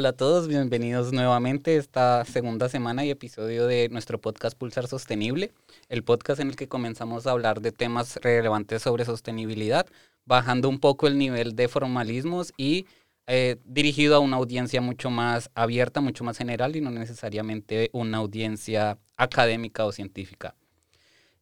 Hola 0.00 0.08
a 0.08 0.12
todos, 0.14 0.48
bienvenidos 0.48 1.12
nuevamente 1.12 1.72
a 1.72 1.78
esta 1.78 2.24
segunda 2.24 2.70
semana 2.70 3.04
y 3.04 3.10
episodio 3.10 3.66
de 3.66 3.90
nuestro 3.90 4.18
podcast 4.18 4.56
Pulsar 4.56 4.86
Sostenible, 4.86 5.52
el 5.90 6.04
podcast 6.04 6.40
en 6.40 6.48
el 6.48 6.56
que 6.56 6.68
comenzamos 6.68 7.26
a 7.26 7.32
hablar 7.32 7.60
de 7.60 7.70
temas 7.70 8.16
relevantes 8.22 8.80
sobre 8.80 9.04
sostenibilidad, 9.04 9.84
bajando 10.24 10.70
un 10.70 10.80
poco 10.80 11.06
el 11.06 11.18
nivel 11.18 11.54
de 11.54 11.68
formalismos 11.68 12.54
y 12.56 12.86
eh, 13.26 13.58
dirigido 13.66 14.16
a 14.16 14.20
una 14.20 14.38
audiencia 14.38 14.80
mucho 14.80 15.10
más 15.10 15.50
abierta, 15.54 16.00
mucho 16.00 16.24
más 16.24 16.38
general 16.38 16.76
y 16.76 16.80
no 16.80 16.90
necesariamente 16.90 17.90
una 17.92 18.16
audiencia 18.16 18.96
académica 19.18 19.84
o 19.84 19.92
científica. 19.92 20.54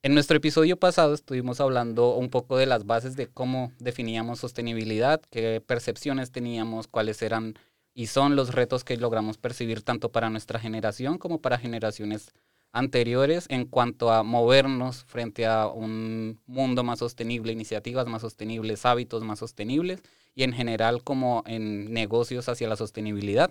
En 0.02 0.14
nuestro 0.14 0.36
episodio 0.36 0.76
pasado 0.76 1.14
estuvimos 1.14 1.61
hablando 1.61 2.17
un 2.17 2.29
poco 2.29 2.56
de 2.56 2.67
las 2.67 2.86
bases 2.86 3.14
de 3.14 3.29
cómo 3.29 3.70
definíamos 3.79 4.40
sostenibilidad, 4.40 5.20
qué 5.31 5.62
percepciones 5.64 6.32
teníamos, 6.32 6.89
cuáles 6.89 7.22
eran 7.22 7.54
y 7.98 8.07
son 8.07 8.36
los 8.36 8.54
retos 8.54 8.84
que 8.84 8.96
logramos 8.96 9.38
percibir 9.38 9.82
tanto 9.82 10.12
para 10.12 10.30
nuestra 10.30 10.61
generación 10.61 11.18
como 11.18 11.40
para 11.40 11.58
generaciones 11.58 12.30
anteriores 12.70 13.46
en 13.48 13.64
cuanto 13.64 14.12
a 14.12 14.22
movernos 14.22 15.02
frente 15.02 15.46
a 15.46 15.66
un 15.66 16.40
mundo 16.46 16.84
más 16.84 17.00
sostenible, 17.00 17.50
iniciativas 17.50 18.06
más 18.06 18.22
sostenibles, 18.22 18.86
hábitos 18.86 19.25
más 19.25 19.40
sostenibles 19.40 20.00
y 20.36 20.44
en 20.44 20.53
general 20.53 21.03
como 21.03 21.42
en 21.44 21.92
negocios 21.92 22.48
hacia 22.48 22.68
la 22.68 22.76
sostenibilidad. 22.76 23.50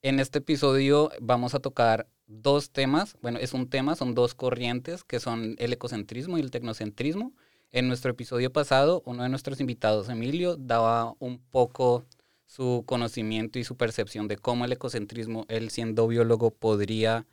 En 0.00 0.20
este 0.20 0.38
episodio 0.38 1.10
vamos 1.20 1.56
a 1.56 1.58
tocar 1.58 2.06
dos 2.28 2.70
temas, 2.70 3.16
bueno, 3.20 3.40
es 3.40 3.52
un 3.52 3.68
tema, 3.68 3.96
son 3.96 4.14
dos 4.14 4.36
corrientes 4.36 5.02
que 5.02 5.18
son 5.18 5.56
el 5.58 5.72
ecocentrismo 5.72 6.38
y 6.38 6.40
el 6.40 6.52
tecnocentrismo. 6.52 7.32
En 7.72 7.88
nuestro 7.88 8.12
episodio 8.12 8.52
pasado, 8.52 9.02
uno 9.06 9.24
de 9.24 9.28
nuestros 9.28 9.60
invitados, 9.60 10.08
Emilio, 10.08 10.56
daba 10.56 11.14
un 11.18 11.40
poco 11.40 12.06
su 12.48 12.82
conocimiento 12.86 13.58
y 13.58 13.64
su 13.64 13.76
percepción 13.76 14.26
de 14.26 14.38
cómo 14.38 14.64
el 14.64 14.72
ecocentrismo, 14.72 15.44
él 15.48 15.70
siendo 15.70 16.08
biólogo, 16.08 16.50
podría 16.50 17.26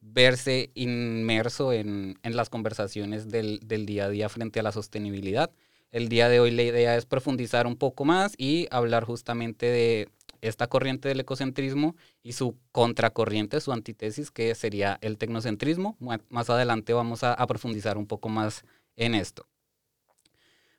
verse 0.00 0.70
inmerso 0.74 1.72
en, 1.72 2.18
las 2.24 2.50
conversaciones 2.50 3.28
del, 3.30 3.60
del, 3.64 3.86
día 3.86 4.06
a 4.06 4.10
día 4.10 4.28
frente 4.28 4.60
a 4.60 4.64
la 4.64 4.72
sostenibilidad. 4.72 5.50
El 5.92 6.08
día 6.08 6.28
de 6.28 6.40
hoy 6.40 6.50
la 6.50 6.64
idea 6.64 6.96
es 6.96 7.06
profundizar 7.06 7.66
un 7.66 7.76
poco 7.76 8.04
más 8.04 8.34
y 8.36 8.66
hablar 8.72 9.04
justamente 9.04 9.66
de 9.66 10.08
esta 10.40 10.66
corriente 10.66 11.08
del 11.08 11.20
ecocentrismo 11.20 11.94
y 12.24 12.32
su 12.32 12.56
contracorriente, 12.72 13.60
su 13.60 13.72
antítesis, 13.72 14.32
que 14.32 14.52
sería 14.56 14.98
el 15.00 15.16
tecnocentrismo. 15.16 15.96
Más 16.28 16.50
adelante 16.50 16.92
vamos 16.92 17.22
a, 17.22 17.34
a 17.34 17.46
profundizar 17.46 17.98
un 17.98 18.06
poco 18.06 18.28
más 18.28 18.64
en 18.96 19.14
esto. 19.14 19.46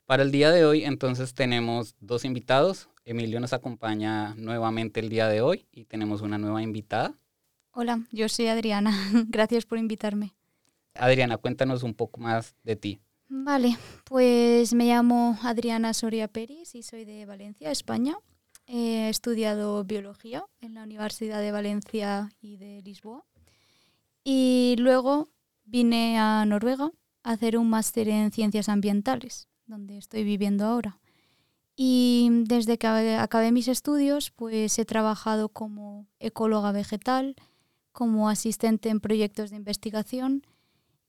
Para 0.07 0.23
el 0.23 0.31
día 0.31 0.51
de 0.51 0.63
hoy, 0.63 0.85
entonces, 0.85 1.33
tenemos 1.33 1.97
dos 1.99 2.23
invitados. 2.23 2.87
Emilio 3.03 3.41
nos 3.41 3.51
acompaña 3.51 4.35
nuevamente 4.35 5.01
el 5.01 5.09
día 5.09 5.27
de 5.27 5.41
hoy 5.41 5.67
y 5.69 5.83
tenemos 5.83 6.21
una 6.21 6.37
nueva 6.37 6.61
invitada. 6.61 7.13
Hola, 7.71 8.07
yo 8.13 8.29
soy 8.29 8.47
Adriana. 8.47 8.93
Gracias 9.27 9.65
por 9.65 9.77
invitarme. 9.77 10.33
Adriana, 10.93 11.35
cuéntanos 11.35 11.83
un 11.83 11.93
poco 11.93 12.21
más 12.21 12.55
de 12.63 12.77
ti. 12.77 13.01
Vale, 13.27 13.77
pues 14.05 14.73
me 14.73 14.85
llamo 14.85 15.37
Adriana 15.43 15.93
Soria 15.93 16.29
Peris 16.29 16.73
y 16.73 16.83
soy 16.83 17.03
de 17.03 17.25
Valencia, 17.25 17.69
España. 17.69 18.15
He 18.65 19.09
estudiado 19.09 19.83
biología 19.83 20.45
en 20.61 20.73
la 20.73 20.83
Universidad 20.83 21.41
de 21.41 21.51
Valencia 21.51 22.31
y 22.39 22.55
de 22.55 22.81
Lisboa. 22.81 23.25
Y 24.23 24.77
luego 24.79 25.27
vine 25.65 26.17
a 26.17 26.45
Noruega 26.45 26.93
a 27.23 27.31
hacer 27.31 27.57
un 27.57 27.69
máster 27.69 28.07
en 28.07 28.31
ciencias 28.31 28.69
ambientales, 28.69 29.49
donde 29.67 29.97
estoy 29.97 30.23
viviendo 30.23 30.65
ahora. 30.65 30.99
Y 31.75 32.29
desde 32.45 32.79
que 32.79 32.87
acabé 32.87 33.51
mis 33.51 33.67
estudios, 33.67 34.31
pues 34.31 34.79
he 34.79 34.85
trabajado 34.85 35.49
como 35.49 36.07
ecóloga 36.19 36.71
vegetal, 36.71 37.35
como 37.91 38.29
asistente 38.29 38.89
en 38.89 38.99
proyectos 38.99 39.51
de 39.51 39.57
investigación 39.57 40.43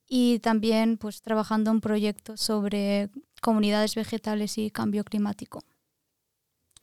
y 0.07 0.39
también 0.41 0.99
pues 0.99 1.23
trabajando 1.23 1.71
en 1.71 1.81
proyectos 1.81 2.41
sobre 2.41 3.11
comunidades 3.41 3.95
vegetales 3.95 4.59
y 4.59 4.71
cambio 4.71 5.05
climático. 5.05 5.63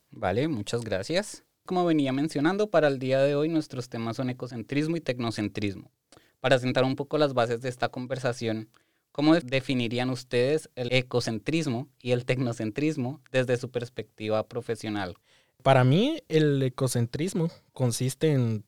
Vale, 0.09 0.47
muchas 0.47 0.81
gracias. 0.81 1.43
Como 1.65 1.85
venía 1.85 2.13
mencionando, 2.13 2.69
para 2.69 2.87
el 2.87 2.99
día 2.99 3.19
de 3.19 3.35
hoy 3.35 3.49
nuestros 3.49 3.89
temas 3.89 4.17
son 4.17 4.29
ecocentrismo 4.29 4.95
y 4.95 5.01
tecnocentrismo. 5.01 5.91
Para 6.39 6.59
sentar 6.59 6.83
un 6.83 6.95
poco 6.95 7.17
las 7.17 7.33
bases 7.33 7.61
de 7.61 7.69
esta 7.69 7.89
conversación, 7.89 8.69
¿cómo 9.15 9.33
definirían 9.35 10.09
ustedes 10.09 10.69
el 10.75 10.91
ecocentrismo 10.91 11.87
y 12.01 12.11
el 12.11 12.25
tecnocentrismo 12.25 13.21
desde 13.31 13.55
su 13.55 13.71
perspectiva 13.71 14.45
profesional? 14.45 15.15
Para 15.63 15.85
mí, 15.85 16.21
el 16.27 16.61
ecocentrismo 16.61 17.49
consiste 17.71 18.33
en 18.33 18.65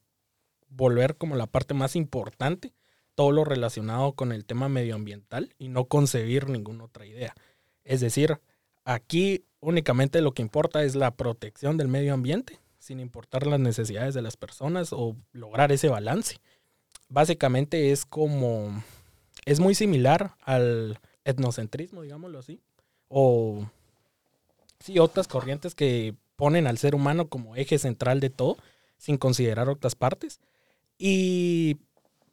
volver 0.70 1.18
como 1.18 1.36
la 1.36 1.48
parte 1.48 1.74
más 1.74 1.98
importante 1.98 2.72
todo 3.14 3.34
lo 3.34 3.44
relacionado 3.44 4.14
con 4.14 4.32
el 4.32 4.46
tema 4.46 4.70
medioambiental 4.70 5.54
y 5.58 5.68
no 5.68 5.84
concebir 5.84 6.48
ninguna 6.48 6.86
otra 6.86 7.06
idea. 7.06 7.36
Es 7.84 8.00
decir, 8.00 8.40
aquí 8.86 9.44
únicamente 9.60 10.22
lo 10.22 10.32
que 10.32 10.44
importa 10.44 10.82
es 10.82 10.96
la 10.96 11.12
protección 11.12 11.76
del 11.76 11.90
medio 11.90 12.14
ambiente, 12.14 12.58
sin 12.80 13.02
importar 13.02 13.48
las 13.48 13.60
necesidades 13.60 14.14
de 14.14 14.22
las 14.22 14.38
personas 14.38 14.94
o 14.94 15.18
lograr 15.34 15.74
ese 15.74 15.90
balance. 15.90 16.38
Básicamente 17.10 17.92
es 17.92 18.06
como, 18.06 18.82
es 19.48 19.62
muy 19.62 19.76
similar 19.76 20.36
al 20.42 21.00
etnocentrismo, 21.24 22.02
digámoslo 22.02 22.38
así, 22.38 22.60
o 23.08 23.66
sí, 24.82 25.00
otras 25.00 25.30
corrientes 25.30 25.74
que 25.74 26.16
ponen 26.36 26.68
al 26.68 26.78
ser 26.78 26.94
humano 26.94 27.30
como 27.30 27.56
eje 27.56 27.80
central 27.80 28.20
de 28.20 28.30
todo, 28.30 28.58
sin 28.98 29.18
considerar 29.18 29.70
otras 29.70 29.96
partes. 29.96 30.42
Y 30.98 31.78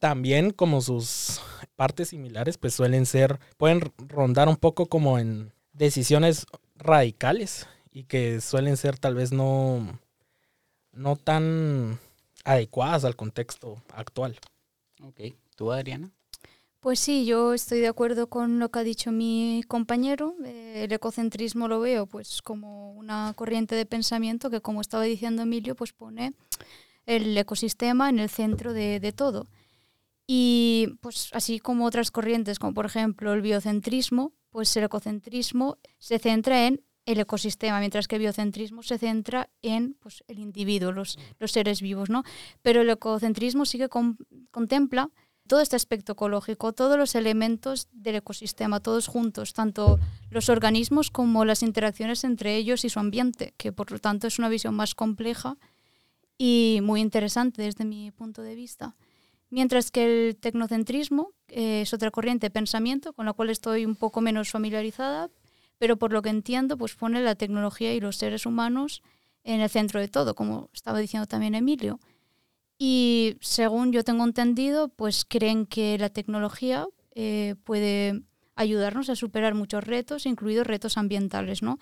también 0.00 0.50
como 0.50 0.80
sus 0.80 1.40
partes 1.76 2.08
similares, 2.08 2.58
pues 2.58 2.74
suelen 2.74 3.06
ser, 3.06 3.38
pueden 3.58 3.92
rondar 4.08 4.48
un 4.48 4.56
poco 4.56 4.86
como 4.86 5.20
en 5.20 5.52
decisiones 5.72 6.46
radicales 6.74 7.68
y 7.92 8.04
que 8.04 8.40
suelen 8.40 8.76
ser 8.76 8.98
tal 8.98 9.14
vez 9.14 9.30
no, 9.30 10.00
no 10.90 11.14
tan 11.14 12.00
adecuadas 12.42 13.04
al 13.04 13.14
contexto 13.14 13.80
actual. 13.92 14.36
Ok, 15.00 15.20
¿tú 15.54 15.70
Adriana? 15.70 16.10
Pues 16.84 17.00
sí, 17.00 17.24
yo 17.24 17.54
estoy 17.54 17.80
de 17.80 17.88
acuerdo 17.88 18.28
con 18.28 18.58
lo 18.58 18.68
que 18.68 18.78
ha 18.78 18.82
dicho 18.82 19.10
mi 19.10 19.64
compañero. 19.68 20.34
El 20.44 20.92
ecocentrismo 20.92 21.66
lo 21.66 21.80
veo 21.80 22.04
pues 22.04 22.42
como 22.42 22.92
una 22.92 23.32
corriente 23.36 23.74
de 23.74 23.86
pensamiento 23.86 24.50
que, 24.50 24.60
como 24.60 24.82
estaba 24.82 25.04
diciendo 25.04 25.40
Emilio, 25.40 25.74
pues 25.76 25.94
pone 25.94 26.34
el 27.06 27.38
ecosistema 27.38 28.10
en 28.10 28.18
el 28.18 28.28
centro 28.28 28.74
de, 28.74 29.00
de 29.00 29.12
todo. 29.12 29.46
Y 30.26 30.98
pues 31.00 31.30
así 31.32 31.58
como 31.58 31.86
otras 31.86 32.10
corrientes, 32.10 32.58
como 32.58 32.74
por 32.74 32.84
ejemplo 32.84 33.32
el 33.32 33.40
biocentrismo, 33.40 34.34
pues 34.50 34.76
el 34.76 34.84
ecocentrismo 34.84 35.78
se 35.96 36.18
centra 36.18 36.66
en 36.66 36.82
el 37.06 37.18
ecosistema, 37.18 37.78
mientras 37.78 38.08
que 38.08 38.16
el 38.16 38.22
biocentrismo 38.22 38.82
se 38.82 38.98
centra 38.98 39.48
en 39.62 39.94
pues, 40.00 40.22
el 40.28 40.38
individuo, 40.38 40.92
los, 40.92 41.18
los, 41.38 41.50
seres 41.50 41.80
vivos, 41.80 42.10
¿no? 42.10 42.24
Pero 42.60 42.82
el 42.82 42.90
ecocentrismo 42.90 43.64
sí 43.64 43.78
que 43.78 43.88
contempla 44.50 45.10
todo 45.46 45.60
este 45.60 45.76
aspecto 45.76 46.12
ecológico, 46.12 46.72
todos 46.72 46.96
los 46.96 47.14
elementos 47.14 47.88
del 47.92 48.16
ecosistema, 48.16 48.80
todos 48.80 49.08
juntos, 49.08 49.52
tanto 49.52 49.98
los 50.30 50.48
organismos 50.48 51.10
como 51.10 51.44
las 51.44 51.62
interacciones 51.62 52.24
entre 52.24 52.56
ellos 52.56 52.84
y 52.84 52.88
su 52.88 52.98
ambiente, 52.98 53.54
que 53.56 53.72
por 53.72 53.92
lo 53.92 53.98
tanto 53.98 54.26
es 54.26 54.38
una 54.38 54.48
visión 54.48 54.74
más 54.74 54.94
compleja 54.94 55.56
y 56.38 56.80
muy 56.82 57.00
interesante 57.00 57.62
desde 57.62 57.84
mi 57.84 58.10
punto 58.10 58.42
de 58.42 58.54
vista. 58.54 58.96
Mientras 59.50 59.90
que 59.90 60.28
el 60.30 60.36
tecnocentrismo 60.36 61.32
eh, 61.48 61.82
es 61.82 61.92
otra 61.92 62.10
corriente 62.10 62.46
de 62.46 62.50
pensamiento 62.50 63.12
con 63.12 63.26
la 63.26 63.34
cual 63.34 63.50
estoy 63.50 63.84
un 63.84 63.94
poco 63.94 64.20
menos 64.20 64.50
familiarizada, 64.50 65.30
pero 65.78 65.96
por 65.96 66.12
lo 66.12 66.22
que 66.22 66.30
entiendo, 66.30 66.78
pues 66.78 66.94
pone 66.94 67.22
la 67.22 67.34
tecnología 67.34 67.94
y 67.94 68.00
los 68.00 68.16
seres 68.16 68.46
humanos 68.46 69.02
en 69.44 69.60
el 69.60 69.68
centro 69.68 70.00
de 70.00 70.08
todo, 70.08 70.34
como 70.34 70.70
estaba 70.72 70.98
diciendo 70.98 71.26
también 71.26 71.54
Emilio. 71.54 72.00
Y 72.78 73.36
según 73.40 73.92
yo 73.92 74.02
tengo 74.04 74.24
entendido, 74.24 74.88
pues 74.88 75.24
creen 75.24 75.66
que 75.66 75.96
la 75.98 76.10
tecnología 76.10 76.86
eh, 77.14 77.54
puede 77.64 78.22
ayudarnos 78.56 79.08
a 79.10 79.16
superar 79.16 79.54
muchos 79.54 79.84
retos, 79.84 80.26
incluidos 80.26 80.66
retos 80.66 80.98
ambientales, 80.98 81.62
¿no? 81.62 81.78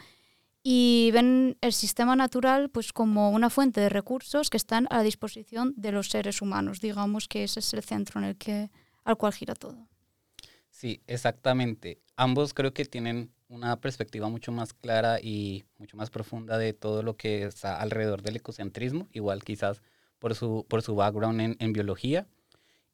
y 0.63 1.11
ven 1.13 1.59
el 1.61 1.73
sistema 1.73 2.15
natural 2.15 2.71
pues 2.71 2.93
como 2.93 3.31
una 3.31 3.51
fuente 3.51 3.81
de 3.81 3.89
recursos 3.89 4.49
que 4.49 4.57
están 4.57 4.87
a 4.91 4.99
la 4.99 5.03
disposición 5.03 5.75
de 5.77 5.93
los 5.93 6.09
seres 6.09 6.41
humanos. 6.41 6.81
Digamos 6.81 7.29
que 7.29 7.45
ese 7.45 7.61
es 7.61 7.75
el 7.75 7.83
centro 7.83 8.21
en 8.21 8.27
el 8.27 8.37
que 8.37 8.71
al 9.05 9.17
cual 9.17 9.33
gira 9.33 9.55
todo. 9.55 9.89
Sí, 10.71 11.03
exactamente. 11.07 12.01
Ambos 12.17 12.55
creo 12.55 12.73
que 12.73 12.85
tienen 12.85 13.33
una 13.49 13.81
perspectiva 13.81 14.29
mucho 14.29 14.53
más 14.53 14.73
clara 14.73 15.19
y 15.21 15.65
mucho 15.79 15.97
más 15.97 16.11
profunda 16.11 16.57
de 16.59 16.73
todo 16.73 17.03
lo 17.03 17.17
que 17.17 17.43
está 17.43 17.81
alrededor 17.81 18.23
del 18.23 18.37
ecocentrismo, 18.37 19.09
igual 19.13 19.43
quizás 19.43 19.83
por 20.23 20.37
su, 20.37 20.65
por 20.69 20.83
su 20.83 20.95
background 20.95 21.57
en, 21.59 21.73
biología. 21.73 22.29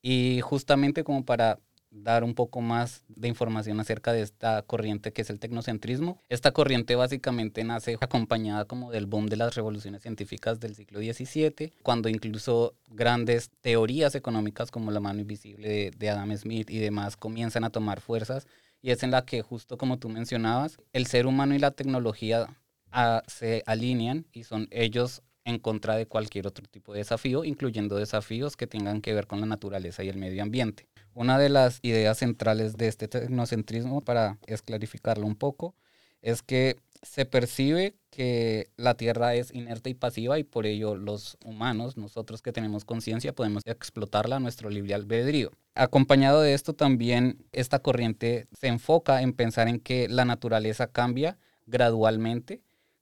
Y 0.01 0.41
justamente 0.41 1.05
como 1.05 1.27
para 1.27 1.59
dar 1.91 2.25
un 2.25 2.35
poco 2.35 2.63
más 2.63 3.05
de 3.09 3.29
información 3.29 3.81
acerca 3.81 4.15
de 4.15 4.23
esta 4.23 4.63
corriente 4.63 5.13
que 5.13 5.21
es 5.21 5.29
el 5.29 5.39
tecnocentrismo. 5.39 6.23
Esta 6.31 6.53
corriente 6.53 6.97
básicamente 6.97 7.65
nace 7.65 7.99
acompañada 8.01 8.65
como 8.65 8.91
del 8.91 9.05
boom 9.05 9.27
de 9.27 9.37
las 9.37 9.55
revoluciones 9.55 10.01
científicas 10.01 10.59
del 10.59 10.75
siglo 10.75 11.01
XVII, 11.01 11.75
cuando 11.83 12.09
incluso 12.09 12.75
grandes 12.89 13.51
teorías 13.61 14.15
económicas 14.15 14.71
como 14.71 14.91
la 14.91 15.01
mano 15.01 15.21
invisible 15.21 15.91
de, 15.91 16.11
Adam 16.11 16.35
Smith 16.35 16.71
y 16.71 16.79
demás 16.79 17.19
comienzan 17.19 17.65
a 17.65 17.71
tomar 17.71 18.01
fuerzas 18.01 18.47
y 18.81 18.91
es 18.91 19.03
en 19.03 19.11
la 19.11 19.27
que 19.27 19.43
justo 19.43 19.77
como 19.77 19.99
tú 19.99 20.09
mencionabas, 20.09 20.79
el 20.95 21.07
ser 21.07 21.27
humano 21.27 21.55
y 21.55 21.59
la 21.59 21.73
tecnología 21.73 22.47
ah, 22.91 23.23
se 23.27 23.63
alinean 23.67 24.27
y 24.33 24.45
son 24.45 24.69
ellos 24.71 25.23
en 25.49 25.59
contra 25.59 25.97
de 25.97 26.07
cualquier 26.07 26.47
otro 26.47 26.67
tipo 26.71 26.93
de 26.93 26.99
desafío, 26.99 27.43
incluyendo 27.43 27.97
desafíos 27.97 28.57
que 28.57 28.67
tengan 28.67 29.01
que 29.01 29.15
ver 29.15 29.27
con 29.27 29.41
la 29.41 29.47
naturaleza 29.47 30.05
y 30.05 30.09
el 30.11 30.19
medio 30.19 30.43
ambiente. 30.43 30.87
Una 31.15 31.39
de 31.39 31.49
las 31.49 31.79
ideas 31.83 32.19
centrales 32.19 32.77
de 32.77 32.89
este 32.89 33.09
tecnocentrismo, 33.09 34.03
para 34.03 34.39
esclarificarlo 34.47 35.27
un 35.27 35.37
poco, 35.37 35.75
es 36.21 36.43
que 36.43 36.77
se 37.03 37.25
percibe 37.25 37.97
que 38.11 38.71
la 38.77 38.95
Tierra 38.95 39.35
es 39.35 39.55
inerte 39.55 39.89
y 39.89 39.95
pasiva 39.95 40.39
y 40.39 40.45
por 40.45 40.67
ello 40.67 40.97
los 40.97 41.39
humanos, 41.45 41.97
nosotros 41.97 42.43
que 42.43 42.53
tenemos 42.53 42.85
conciencia, 42.85 43.35
podemos 43.35 43.63
explotarla 43.65 44.37
a 44.37 44.41
nuestro 44.41 44.69
libre 44.69 44.95
albedrío. 44.95 45.53
Acompañado 45.75 46.43
de 46.43 46.53
esto 46.53 46.75
también, 46.75 47.47
esta 47.53 47.79
corriente 47.79 48.49
se 48.53 48.67
enfoca 48.67 49.23
en 49.23 49.33
pensar 49.33 49.69
en 49.69 49.81
que 49.81 50.09
la 50.09 50.25
naturaleza 50.25 50.89
cambia 50.89 51.39
gradualmente 51.67 52.61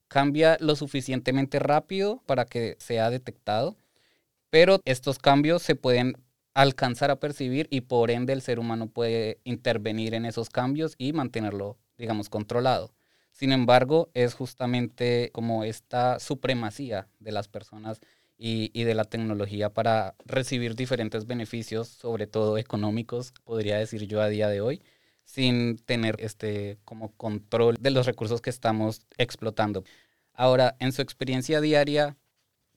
cambia 0.09 0.57
lo 0.61 0.77
suficientemente 0.77 1.59
rápido 1.59 2.23
para 2.27 2.45
que 2.47 2.77
sea 2.79 3.11
detectado, 3.11 3.77
pero 4.51 4.81
estos 4.85 5.19
cambios 5.19 5.63
se 5.63 5.75
pueden 5.75 6.17
alcanzar 6.55 7.11
a 7.11 7.21
percibir 7.21 7.69
y 7.71 7.83
por 7.83 8.11
ende 8.11 8.33
el 8.33 8.41
ser 8.41 8.59
humano 8.59 8.89
puede 8.89 9.41
intervenir 9.45 10.15
en 10.15 10.25
esos 10.25 10.49
cambios 10.49 10.95
y 10.97 11.13
mantenerlo, 11.13 11.77
digamos, 11.99 12.31
controlado. 12.31 12.95
Sin 13.31 13.53
embargo, 13.53 14.11
es 14.15 14.33
justamente 14.33 15.31
como 15.35 15.65
esta 15.65 16.19
supremacía 16.19 17.09
de 17.21 17.33
las 17.33 17.49
personas 17.49 18.01
y, 18.39 18.71
y, 18.73 18.85
de 18.85 18.95
la 18.95 19.05
tecnología 19.05 19.75
para 19.75 20.15
recibir 20.25 20.75
diferentes 20.75 21.27
beneficios, 21.27 21.89
sobre 21.89 22.27
todo 22.27 22.57
económicos, 22.57 23.35
podría 23.45 23.77
decir 23.79 24.07
yo 24.07 24.23
a 24.23 24.29
día 24.29 24.49
de 24.49 24.63
hoy, 24.63 24.83
sin 25.27 25.77
tener 25.77 26.17
este 26.21 26.79
como 26.85 27.13
control 27.13 27.77
de 27.79 27.91
los 27.91 28.07
recursos 28.07 28.41
que 28.41 28.49
estamos 28.49 29.03
explotando. 29.19 29.85
Ahora, 30.33 30.77
en 30.79 30.93
su 30.93 31.03
experiencia 31.03 31.61
diaria, 31.61 32.17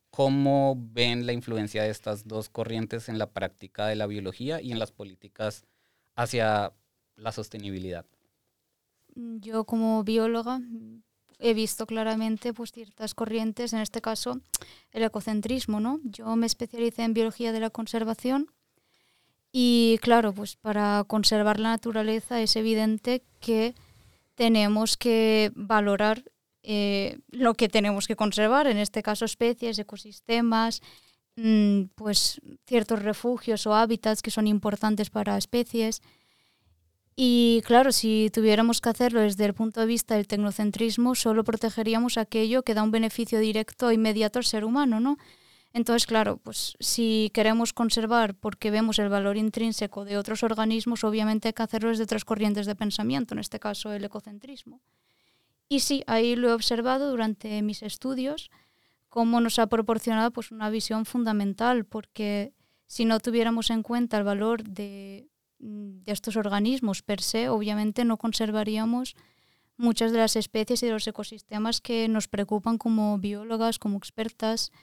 ¿cómo 0.10 0.76
ven 0.78 1.26
la 1.26 1.34
influencia 1.34 1.84
de 1.84 1.92
estas 1.92 2.28
dos 2.28 2.50
corrientes 2.50 3.08
en 3.08 3.20
la 3.20 3.30
práctica 3.30 3.86
de 3.86 3.96
la 3.96 4.08
biología 4.08 4.62
y 4.62 4.72
en 4.72 4.80
las 4.80 4.92
políticas 4.92 5.66
hacia 6.16 6.74
la 7.16 7.32
sostenibilidad? 7.32 8.06
Yo 9.16 9.66
como 9.66 10.04
bióloga 10.04 10.60
he 11.38 11.54
visto 11.54 11.86
claramente 11.86 12.54
pues, 12.54 12.72
ciertas 12.72 13.14
corrientes, 13.14 13.74
en 13.74 13.80
este 13.80 14.02
caso 14.02 14.42
el 14.92 15.04
ecocentrismo. 15.04 15.80
¿no? 15.80 16.00
Yo 16.04 16.36
me 16.36 16.48
especialicé 16.48 17.04
en 17.04 17.14
biología 17.14 17.52
de 17.52 17.60
la 17.60 17.70
conservación 17.70 18.50
y 19.52 19.98
claro, 20.02 20.34
pues 20.34 20.56
para 20.56 21.04
conservar 21.08 21.60
la 21.60 21.70
naturaleza 21.70 22.42
es 22.42 22.56
evidente 22.56 23.24
que 23.40 23.74
tenemos 24.36 24.96
que 24.96 25.52
valorar 25.56 26.24
eh, 26.64 27.18
lo 27.30 27.56
que 27.56 27.68
tenemos 27.68 28.08
que 28.08 28.16
conservar, 28.16 28.68
en 28.68 28.78
este 28.78 29.02
caso 29.02 29.26
especies, 29.26 29.80
ecosistemas, 29.80 30.82
mm, 31.36 31.84
pues 31.96 32.40
ciertos 32.68 33.02
refugios 33.02 33.66
o 33.66 33.74
hábitats 33.74 34.22
que 34.22 34.32
son 34.32 34.48
importantes 34.48 35.10
para 35.10 35.38
especies. 35.38 36.02
Y 37.16 37.62
claro, 37.66 37.92
si 37.92 38.30
tuviéramos 38.34 38.82
que 38.82 38.90
hacerlo 38.90 39.22
desde 39.22 39.46
el 39.46 39.54
punto 39.54 39.82
de 39.82 39.88
vista 39.88 40.16
del 40.16 40.28
tecnocentrismo, 40.28 41.16
solo 41.16 41.44
protegeríamos 41.44 42.18
aquello 42.18 42.64
que 42.64 42.74
da 42.74 42.84
un 42.84 42.92
beneficio 42.92 43.40
directo 43.40 43.90
e 43.90 43.96
inmediato 43.96 44.40
al 44.40 44.46
ser 44.46 44.64
humano, 44.64 45.00
¿no? 45.00 45.18
Entonces, 45.80 46.08
claro, 46.08 46.36
pues 46.36 46.76
si 46.82 47.32
queremos 47.34 47.72
conservar 47.72 48.36
porque 48.36 48.70
vemos 48.70 49.00
el 49.00 49.08
valor 49.08 49.38
intrínseco 49.38 50.04
de 50.04 50.18
otros 50.18 50.44
organismos, 50.44 51.06
obviamente 51.06 51.48
hay 51.48 51.54
que 51.54 51.64
hacerlo 51.64 51.88
desde 51.88 52.04
otras 52.04 52.26
corrientes 52.26 52.66
de 52.66 52.76
pensamiento, 52.76 53.34
en 53.34 53.40
este 53.40 53.62
caso 53.62 53.94
el 53.94 54.04
ecocentrismo. 54.04 54.82
Y 55.70 55.80
sí, 55.80 56.04
ahí 56.06 56.36
lo 56.36 56.50
he 56.50 56.54
observado 56.54 57.10
durante 57.10 57.62
mis 57.62 57.82
estudios, 57.82 58.52
cómo 59.08 59.40
nos 59.40 59.58
ha 59.58 59.68
proporcionado 59.68 60.32
pues, 60.32 60.52
una 60.52 60.70
visión 60.70 61.06
fundamental, 61.06 61.86
porque 61.86 62.52
si 62.86 63.06
no 63.06 63.22
tuviéramos 63.22 63.70
en 63.70 63.82
cuenta 63.82 64.18
el 64.18 64.26
valor 64.26 64.66
de, 64.66 65.30
mm, 65.60 66.04
de 66.04 66.12
estos 66.12 66.36
organismos 66.36 67.04
per 67.04 67.22
se, 67.22 67.48
obviamente 67.48 68.04
no 68.04 68.18
conservaríamos 68.18 69.16
muchas 69.78 70.12
de 70.12 70.18
las 70.18 70.36
especies 70.36 70.84
y 70.84 70.88
de 70.88 70.92
los 70.92 71.08
ecosistemas 71.08 71.80
que 71.80 72.10
nos 72.10 72.28
preocupan 72.28 72.78
como 72.78 73.18
biólogas, 73.18 73.80
como 73.80 73.98
expertas, 73.98 74.74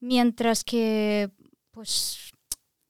mientras 0.00 0.64
que 0.64 1.30
pues 1.70 2.32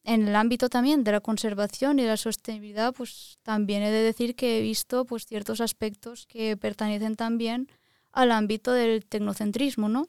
en 0.03 0.27
el 0.27 0.35
ámbito 0.35 0.69
también 0.69 1.03
de 1.03 1.11
la 1.11 1.19
conservación 1.19 1.99
y 1.99 2.03
la 2.03 2.17
sostenibilidad, 2.17 2.93
pues 2.93 3.37
también 3.43 3.83
he 3.83 3.91
de 3.91 4.01
decir 4.01 4.35
que 4.35 4.57
he 4.57 4.61
visto 4.61 5.05
pues 5.05 5.25
ciertos 5.25 5.61
aspectos 5.61 6.25
que 6.25 6.57
pertenecen 6.57 7.15
también 7.15 7.67
al 8.11 8.31
ámbito 8.31 8.71
del 8.71 9.05
tecnocentrismo, 9.05 9.87
¿no? 9.89 10.07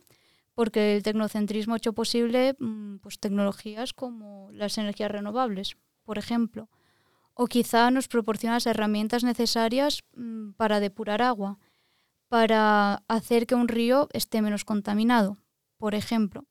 Porque 0.54 0.96
el 0.96 1.02
tecnocentrismo 1.02 1.74
ha 1.74 1.76
hecho 1.76 1.92
posible 1.92 2.56
mm, 2.58 2.96
pues, 2.98 3.18
tecnologías 3.18 3.92
como 3.92 4.50
las 4.52 4.78
energías 4.78 5.10
renovables, 5.10 5.76
por 6.04 6.18
ejemplo, 6.18 6.68
o 7.34 7.46
quizá 7.46 7.90
nos 7.90 8.08
proporciona 8.08 8.56
las 8.56 8.66
herramientas 8.66 9.22
necesarias 9.22 10.02
mm, 10.14 10.52
para 10.52 10.80
depurar 10.80 11.22
agua, 11.22 11.58
para 12.28 13.02
hacer 13.08 13.46
que 13.46 13.54
un 13.54 13.68
río 13.68 14.08
esté 14.12 14.40
menos 14.40 14.64
contaminado, 14.64 15.36
por 15.76 15.94
ejemplo. 15.94 16.46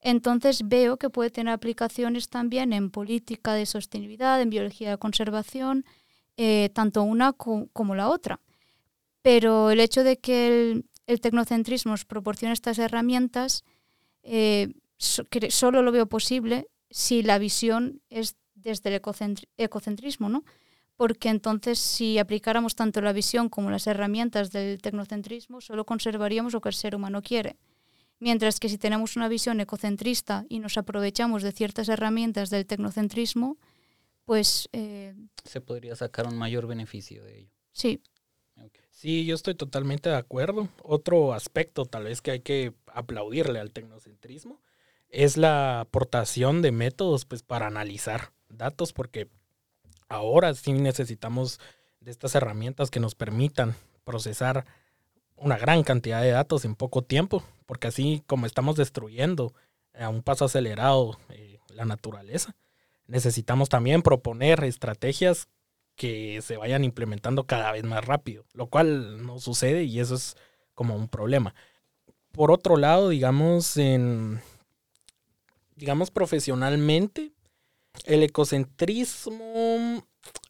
Entonces 0.00 0.62
veo 0.64 0.96
que 0.96 1.10
puede 1.10 1.30
tener 1.30 1.52
aplicaciones 1.52 2.28
también 2.28 2.72
en 2.72 2.90
política 2.90 3.52
de 3.52 3.66
sostenibilidad, 3.66 4.40
en 4.40 4.50
biología 4.50 4.90
de 4.90 4.98
conservación, 4.98 5.84
eh, 6.36 6.70
tanto 6.72 7.02
una 7.02 7.32
como 7.34 7.94
la 7.94 8.08
otra. 8.08 8.40
Pero 9.22 9.70
el 9.70 9.80
hecho 9.80 10.02
de 10.02 10.18
que 10.18 10.82
el, 11.06 11.20
tecnocentrismo 11.20 11.90
nos 11.90 12.04
proporcione 12.04 12.54
estas 12.54 12.78
herramientas, 12.78 13.64
eh, 14.22 14.72
solo 14.98 15.82
lo 15.82 15.92
veo 15.92 16.06
posible 16.06 16.68
si 16.90 17.22
la 17.22 17.38
visión 17.38 18.00
es 18.08 18.36
desde 18.54 18.94
el 18.94 19.02
ecocentrismo, 19.56 20.28
¿no? 20.28 20.44
Porque 20.96 21.28
entonces 21.28 21.78
si 21.78 22.18
aplicáramos 22.18 22.74
tanto 22.74 23.00
la 23.00 23.12
visión 23.12 23.48
como 23.48 23.70
las 23.70 23.86
herramientas 23.86 24.50
del 24.50 24.80
tecnocentrismo, 24.80 25.60
solo 25.60 25.84
conservaríamos 25.84 26.52
lo 26.52 26.60
que 26.60 26.68
el 26.68 26.74
ser 26.74 26.94
humano 26.94 27.22
quiere. 27.22 27.56
Mientras 28.20 28.60
que 28.60 28.68
si 28.68 28.78
tenemos 28.78 29.16
una 29.16 29.28
visión 29.28 29.60
ecocentrista 29.60 30.44
y 30.48 30.60
nos 30.60 30.76
aprovechamos 30.78 31.42
de 31.42 31.52
ciertas 31.52 31.88
herramientas 31.88 32.50
del 32.50 32.66
tecnocentrismo, 32.66 33.56
pues... 34.24 34.68
Eh, 34.72 35.14
Se 35.44 35.60
podría 35.60 35.96
sacar 35.96 36.26
un 36.26 36.36
mayor 36.36 36.66
beneficio 36.66 37.24
de 37.24 37.38
ello. 37.40 37.50
Sí. 37.72 38.00
Sí, 38.90 39.24
yo 39.24 39.34
estoy 39.34 39.54
totalmente 39.54 40.10
de 40.10 40.16
acuerdo. 40.16 40.68
Otro 40.82 41.32
aspecto 41.32 41.86
tal 41.86 42.04
vez 42.04 42.20
que 42.20 42.32
hay 42.32 42.40
que 42.40 42.74
aplaudirle 42.86 43.58
al 43.58 43.72
tecnocentrismo 43.72 44.60
es 45.08 45.38
la 45.38 45.80
aportación 45.80 46.60
de 46.60 46.70
métodos 46.70 47.24
pues, 47.24 47.42
para 47.42 47.66
analizar 47.66 48.32
datos, 48.50 48.92
porque 48.92 49.30
ahora 50.08 50.54
sí 50.54 50.74
necesitamos 50.74 51.60
de 52.00 52.10
estas 52.10 52.34
herramientas 52.34 52.90
que 52.90 53.00
nos 53.00 53.14
permitan 53.14 53.74
procesar 54.04 54.66
una 55.36 55.56
gran 55.56 55.82
cantidad 55.82 56.20
de 56.20 56.30
datos 56.30 56.66
en 56.66 56.74
poco 56.74 57.02
tiempo, 57.02 57.42
porque 57.70 57.86
así 57.86 58.24
como 58.26 58.46
estamos 58.46 58.74
destruyendo 58.74 59.54
a 59.94 60.08
un 60.08 60.24
paso 60.24 60.46
acelerado 60.46 61.16
eh, 61.28 61.60
la 61.68 61.84
naturaleza, 61.84 62.56
necesitamos 63.06 63.68
también 63.68 64.02
proponer 64.02 64.64
estrategias 64.64 65.46
que 65.94 66.42
se 66.42 66.56
vayan 66.56 66.82
implementando 66.82 67.46
cada 67.46 67.70
vez 67.70 67.84
más 67.84 68.04
rápido, 68.04 68.44
lo 68.54 68.66
cual 68.66 69.24
no 69.24 69.38
sucede 69.38 69.84
y 69.84 70.00
eso 70.00 70.16
es 70.16 70.36
como 70.74 70.96
un 70.96 71.06
problema. 71.06 71.54
Por 72.32 72.50
otro 72.50 72.76
lado, 72.76 73.10
digamos, 73.10 73.76
en, 73.76 74.40
digamos 75.76 76.10
profesionalmente, 76.10 77.30
el 78.04 78.24
ecocentrismo 78.24 80.04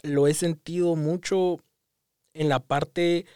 lo 0.05 0.27
he 0.27 0.33
sentido 0.33 0.97
mucho 0.97 1.59
en 2.33 2.49
la 2.49 2.61
parte 2.61 3.27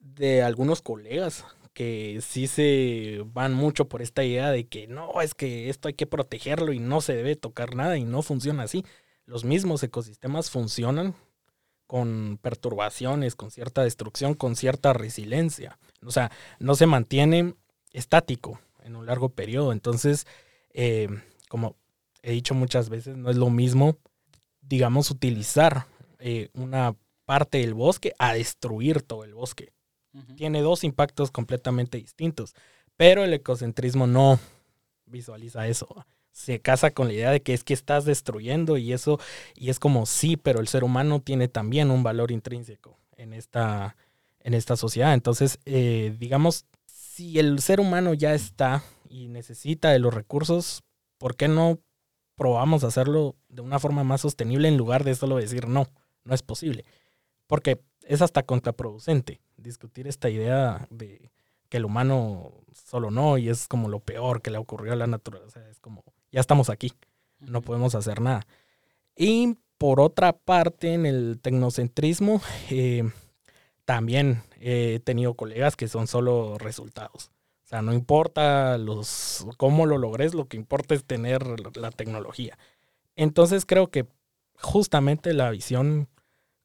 de 0.00 0.42
algunos 0.42 0.82
colegas 0.82 1.46
que 1.76 2.20
sí 2.26 2.46
se 2.48 3.22
van 3.26 3.54
mucho 3.54 3.88
por 3.88 4.00
esta 4.00 4.24
idea 4.24 4.50
de 4.50 4.66
que 4.66 4.88
no, 4.88 5.20
es 5.20 5.34
que 5.34 5.68
esto 5.68 5.88
hay 5.88 5.94
que 5.94 6.06
protegerlo 6.06 6.72
y 6.72 6.80
no 6.80 7.00
se 7.00 7.14
debe 7.14 7.36
tocar 7.36 7.76
nada 7.76 7.98
y 7.98 8.04
no 8.04 8.22
funciona 8.22 8.62
así. 8.62 8.84
Los 9.26 9.44
mismos 9.44 9.82
ecosistemas 9.82 10.50
funcionan 10.50 11.14
con 11.86 12.38
perturbaciones, 12.40 13.36
con 13.36 13.50
cierta 13.50 13.82
destrucción, 13.84 14.34
con 14.34 14.56
cierta 14.56 14.92
resiliencia. 14.94 15.78
O 16.04 16.10
sea, 16.10 16.32
no 16.58 16.74
se 16.74 16.86
mantiene 16.86 17.54
estático 17.92 18.58
en 18.82 18.96
un 18.96 19.06
largo 19.06 19.28
periodo. 19.28 19.72
Entonces, 19.72 20.26
eh, 20.72 21.08
como 21.48 21.76
he 22.22 22.32
dicho 22.32 22.54
muchas 22.54 22.88
veces, 22.88 23.16
no 23.16 23.30
es 23.30 23.36
lo 23.36 23.50
mismo 23.50 23.98
digamos, 24.68 25.10
utilizar 25.10 25.86
eh, 26.18 26.48
una 26.54 26.96
parte 27.24 27.58
del 27.58 27.74
bosque 27.74 28.14
a 28.18 28.34
destruir 28.34 29.02
todo 29.02 29.24
el 29.24 29.34
bosque. 29.34 29.72
Tiene 30.36 30.62
dos 30.62 30.84
impactos 30.84 31.30
completamente 31.30 31.98
distintos, 31.98 32.54
pero 32.96 33.24
el 33.24 33.32
ecocentrismo 33.32 34.06
no 34.06 34.38
visualiza 35.06 35.66
eso. 35.68 35.88
Se 36.32 36.60
casa 36.60 36.90
con 36.90 37.08
la 37.08 37.14
idea 37.14 37.30
de 37.30 37.40
que 37.40 37.54
es 37.54 37.64
que 37.64 37.74
estás 37.74 38.04
destruyendo 38.04 38.76
y 38.76 38.92
eso, 38.92 39.18
y 39.54 39.70
es 39.70 39.78
como 39.78 40.04
sí, 40.06 40.36
pero 40.36 40.60
el 40.60 40.68
ser 40.68 40.84
humano 40.84 41.20
tiene 41.20 41.48
también 41.48 41.90
un 41.90 42.02
valor 42.02 42.30
intrínseco 42.30 42.98
en 43.16 43.32
esta, 43.32 43.96
en 44.40 44.54
esta 44.54 44.76
sociedad. 44.76 45.14
Entonces, 45.14 45.58
eh, 45.64 46.14
digamos, 46.18 46.66
si 46.86 47.38
el 47.38 47.60
ser 47.60 47.80
humano 47.80 48.12
ya 48.12 48.34
está 48.34 48.82
y 49.08 49.28
necesita 49.28 49.90
de 49.90 49.98
los 49.98 50.12
recursos, 50.12 50.82
¿por 51.18 51.36
qué 51.36 51.48
no 51.48 51.78
probamos 52.34 52.84
hacerlo 52.84 53.36
de 53.48 53.62
una 53.62 53.78
forma 53.78 54.04
más 54.04 54.20
sostenible 54.20 54.68
en 54.68 54.76
lugar 54.76 55.04
de 55.04 55.14
solo 55.14 55.36
decir 55.36 55.66
no, 55.66 55.86
no 56.24 56.34
es 56.34 56.42
posible? 56.42 56.84
Porque 57.46 57.80
es 58.02 58.22
hasta 58.22 58.44
contraproducente 58.44 59.40
discutir 59.56 60.06
esta 60.06 60.30
idea 60.30 60.86
de 60.90 61.30
que 61.68 61.78
el 61.78 61.84
humano 61.84 62.52
solo 62.72 63.10
no 63.10 63.38
y 63.38 63.48
es 63.48 63.68
como 63.68 63.88
lo 63.88 64.00
peor 64.00 64.42
que 64.42 64.50
le 64.50 64.58
ocurrió 64.58 64.92
a 64.92 64.96
la 64.96 65.06
naturaleza. 65.06 65.68
es 65.68 65.80
como, 65.80 66.04
ya 66.30 66.40
estamos 66.40 66.70
aquí, 66.70 66.92
no 67.40 67.62
podemos 67.62 67.94
hacer 67.94 68.20
nada. 68.20 68.46
Y 69.16 69.56
por 69.78 70.00
otra 70.00 70.32
parte, 70.32 70.94
en 70.94 71.06
el 71.06 71.38
tecnocentrismo, 71.40 72.40
eh, 72.70 73.10
también 73.84 74.42
he 74.60 75.00
tenido 75.00 75.34
colegas 75.34 75.76
que 75.76 75.88
son 75.88 76.06
solo 76.06 76.58
resultados. 76.58 77.30
O 77.64 77.68
sea, 77.68 77.82
no 77.82 77.92
importa 77.92 78.78
los, 78.78 79.44
cómo 79.56 79.86
lo 79.86 79.98
logres, 79.98 80.34
lo 80.34 80.46
que 80.46 80.56
importa 80.56 80.94
es 80.94 81.04
tener 81.04 81.42
la 81.76 81.90
tecnología. 81.90 82.56
Entonces 83.16 83.66
creo 83.66 83.88
que 83.88 84.06
justamente 84.54 85.32
la 85.32 85.50
visión 85.50 86.08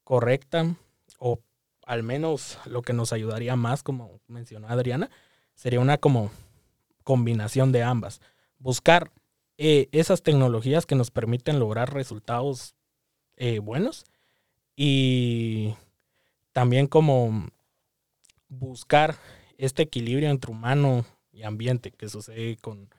correcta 0.03 0.75
o 1.19 1.39
al 1.85 2.03
menos 2.03 2.59
lo 2.65 2.81
que 2.81 2.93
nos 2.93 3.13
ayudaría 3.13 3.55
más, 3.55 3.83
como 3.83 4.19
mencionó 4.27 4.67
Adriana, 4.67 5.09
sería 5.55 5.79
una 5.79 5.97
como 5.97 6.31
combinación 7.03 7.71
de 7.71 7.83
ambas. 7.83 8.21
Buscar 8.59 9.11
eh, 9.57 9.89
esas 9.91 10.23
tecnologías 10.23 10.85
que 10.85 10.95
nos 10.95 11.11
permiten 11.11 11.59
lograr 11.59 11.93
resultados 11.93 12.75
eh, 13.37 13.59
buenos 13.59 14.05
y 14.75 15.75
también 16.53 16.87
como 16.87 17.49
buscar 18.47 19.17
este 19.57 19.83
equilibrio 19.83 20.29
entre 20.29 20.51
humano 20.51 21.05
y 21.31 21.43
ambiente 21.43 21.91
que 21.91 22.09
sucede 22.09 22.57
con, 22.57 22.89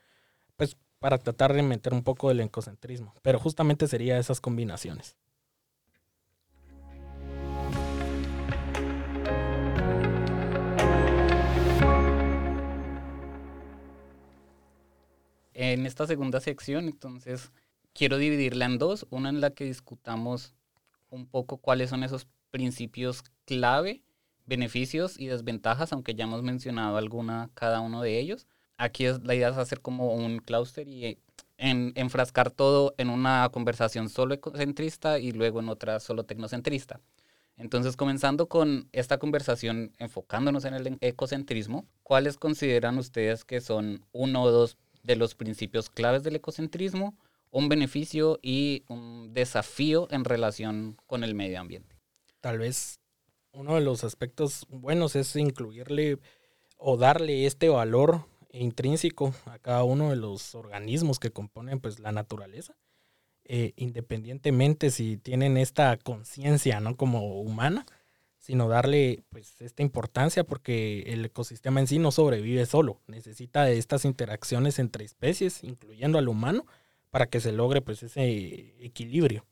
pues 0.57 0.77
para 0.99 1.19
tratar 1.19 1.53
de 1.53 1.63
meter 1.63 1.93
un 1.93 2.03
poco 2.03 2.29
del 2.29 2.41
ecocentrismo, 2.41 3.15
pero 3.23 3.39
justamente 3.39 3.89
sería 3.89 4.19
esas 4.19 4.41
combinaciones. 4.41 5.17
En 15.55 15.87
esta 15.87 16.07
segunda 16.07 16.41
sección, 16.41 16.87
entonces, 16.87 17.53
quiero 17.93 18.19
dividirla 18.19 18.67
en 18.67 18.79
dos. 18.79 19.07
Una 19.11 19.29
en 19.29 19.41
la 19.41 19.51
que 19.51 19.65
discutamos 19.65 20.55
un 21.11 21.27
poco 21.27 21.59
cuáles 21.59 21.91
son 21.91 22.05
esos 22.05 22.27
principios 22.51 23.23
clave, 23.45 24.03
beneficios 24.47 25.19
y 25.19 25.27
desventajas, 25.27 25.93
aunque 25.93 26.15
ya 26.15 26.25
hemos 26.25 26.43
mencionado 26.43 26.97
alguna 26.97 27.51
cada 27.55 27.81
uno 27.81 28.03
de 28.03 28.19
ellos. 28.19 28.47
Aquí 28.77 29.05
es, 29.07 29.23
la 29.23 29.35
idea 29.35 29.51
es 29.51 29.57
hacer 29.57 29.81
como 29.81 30.15
un 30.15 30.39
clúster 30.39 30.89
y 30.89 31.19
en, 31.59 31.93
enfrascar 31.95 32.51
todo 32.51 32.95
en 32.99 33.11
una 33.11 33.49
conversación 33.53 34.09
solo 34.09 34.35
ecocentrista 34.35 35.19
y 35.19 35.33
luego 35.33 35.61
en 35.61 35.69
otra 35.69 36.01
solo 36.01 36.25
tecnocentrista. 36.25 37.01
Entonces, 37.57 37.97
comenzando 37.97 38.49
con 38.49 38.89
esta 38.93 39.19
conversación 39.19 39.93
enfocándonos 39.99 40.65
en 40.65 40.75
el 40.75 40.99
ecocentrismo, 41.01 41.87
¿cuáles 42.03 42.37
consideran 42.37 42.99
ustedes 42.99 43.45
que 43.45 43.61
son 43.61 44.05
uno 44.13 44.43
o 44.43 44.51
dos 44.51 44.79
de 45.03 45.17
los 45.17 45.35
principios 45.35 45.91
claves 45.91 46.23
del 46.23 46.37
ecocentrismo, 46.37 47.17
un 47.51 47.69
beneficio 47.69 48.39
y 48.43 48.85
un 48.89 49.33
desafío 49.35 50.09
en 50.11 50.25
relación 50.25 50.97
con 51.07 51.23
el 51.23 51.35
medio 51.35 51.61
ambiente. 51.61 51.97
Tal 52.41 52.59
vez 52.59 53.01
uno 53.53 53.75
de 53.75 53.83
los 53.83 54.05
aspectos 54.05 54.67
buenos 54.71 55.15
es 55.17 55.37
incluirle 55.37 56.19
o 56.79 56.97
darle 56.97 57.47
este 57.47 57.69
valor 57.69 58.27
intrínseco 58.53 59.35
a 59.47 59.59
cada 59.59 59.85
uno 59.85 60.11
de 60.11 60.17
los 60.17 60.55
organismos 60.55 61.19
que 61.19 61.31
componen 61.31 61.81
pues 61.81 62.01
la 62.01 62.13
naturaleza, 62.13 62.75
eh, 63.45 63.73
independientemente 63.77 64.91
si 64.91 65.17
tienen 65.17 65.57
esta 65.57 65.97
conciencia 65.99 66.81
no 66.81 66.97
como 66.97 67.41
humana, 67.41 67.87
sino 68.43 68.69
darle 68.69 69.23
pues 69.31 69.61
esta 69.61 69.83
importancia 69.83 70.43
porque 70.43 71.03
el 71.07 71.25
ecosistema 71.25 71.79
en 71.79 71.87
sí 71.87 72.01
no 72.01 72.11
sobrevive 72.11 72.67
solo, 72.67 73.01
necesita 73.07 73.65
de 73.65 73.79
estas 73.79 74.05
interacciones 74.05 74.81
entre 74.81 75.05
especies, 75.05 75.63
incluyendo 75.63 76.19
al 76.19 76.29
humano, 76.29 76.67
para 77.11 77.27
que 77.27 77.41
se 77.41 77.53
logre 77.53 77.83
pues 77.83 78.03
ese 78.03 78.75
equilibrio. 78.85 79.47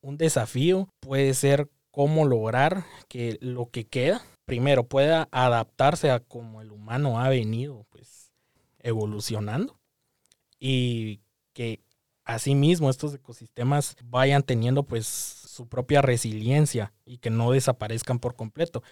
Un 0.00 0.16
desafío 0.16 0.92
puede 0.98 1.34
ser 1.34 1.70
cómo 1.92 2.26
lograr 2.26 2.84
que 3.08 3.38
lo 3.40 3.70
que 3.70 3.86
queda 3.86 4.22
primero 4.44 4.84
pueda 4.84 5.28
adaptarse 5.30 6.10
a 6.10 6.18
como 6.18 6.60
el 6.60 6.72
humano 6.72 7.20
ha 7.20 7.28
venido 7.28 7.86
pues 7.90 8.32
evolucionando 8.80 9.78
y 10.58 11.20
que 11.52 11.80
asimismo 12.24 12.90
estos 12.90 13.14
ecosistemas 13.14 13.96
vayan 14.04 14.42
teniendo 14.42 14.82
pues 14.82 15.06
su 15.56 15.68
propia 15.68 16.02
resiliencia 16.02 16.92
y 17.04 17.18
que 17.18 17.30
no 17.30 17.50
desaparezcan 17.50 18.18
por 18.18 18.36
completo. 18.36 18.82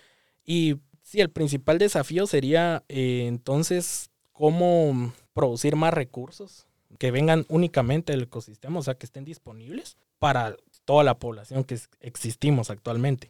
Y 0.44 0.76
sí, 1.02 1.20
el 1.20 1.30
principal 1.30 1.78
desafío 1.78 2.26
sería 2.26 2.82
eh, 2.88 3.26
entonces 3.26 4.10
cómo 4.32 5.12
producir 5.32 5.76
más 5.76 5.94
recursos 5.94 6.66
que 6.98 7.10
vengan 7.10 7.44
únicamente 7.48 8.12
del 8.12 8.22
ecosistema, 8.22 8.78
o 8.78 8.82
sea, 8.82 8.94
que 8.94 9.06
estén 9.06 9.24
disponibles 9.24 9.96
para 10.18 10.56
toda 10.84 11.04
la 11.04 11.18
población 11.18 11.64
que 11.64 11.78
existimos 12.00 12.70
actualmente. 12.70 13.28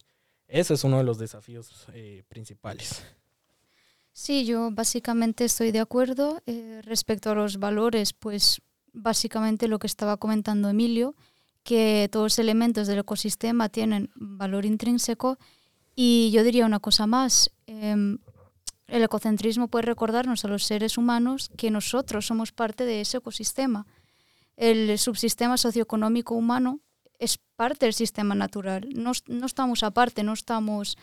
Ese 0.48 0.74
es 0.74 0.84
uno 0.84 0.98
de 0.98 1.04
los 1.04 1.18
desafíos 1.18 1.86
eh, 1.94 2.22
principales. 2.28 3.02
Sí, 4.12 4.44
yo 4.44 4.70
básicamente 4.70 5.44
estoy 5.44 5.72
de 5.72 5.80
acuerdo. 5.80 6.40
Eh, 6.46 6.80
respecto 6.84 7.30
a 7.30 7.34
los 7.34 7.58
valores, 7.58 8.12
pues 8.12 8.60
básicamente 8.92 9.66
lo 9.66 9.78
que 9.78 9.88
estaba 9.88 10.16
comentando 10.18 10.68
Emilio, 10.68 11.16
que 11.64 12.08
todos 12.12 12.24
los 12.24 12.38
elementos 12.38 12.86
del 12.86 13.00
ecosistema 13.00 13.68
tienen 13.68 14.10
valor 14.14 14.64
intrínseco. 14.66 15.38
Y 15.96 16.30
yo 16.32 16.44
diría 16.44 16.66
una 16.66 16.78
cosa 16.78 17.06
más, 17.06 17.50
em, 17.66 18.18
el 18.86 19.02
ecocentrismo 19.02 19.68
puede 19.68 19.86
recordarnos 19.86 20.44
a 20.44 20.48
los 20.48 20.64
seres 20.64 20.98
humanos 20.98 21.50
que 21.56 21.70
nosotros 21.70 22.26
somos 22.26 22.52
parte 22.52 22.84
de 22.84 23.00
ese 23.00 23.16
ecosistema. 23.16 23.86
El 24.56 24.98
subsistema 24.98 25.56
socioeconómico 25.56 26.34
humano 26.34 26.80
es 27.18 27.38
parte 27.56 27.86
del 27.86 27.94
sistema 27.94 28.34
natural. 28.34 28.88
No, 28.94 29.12
no 29.26 29.46
estamos 29.46 29.82
aparte, 29.82 30.22
no 30.22 30.34
estamos... 30.34 30.96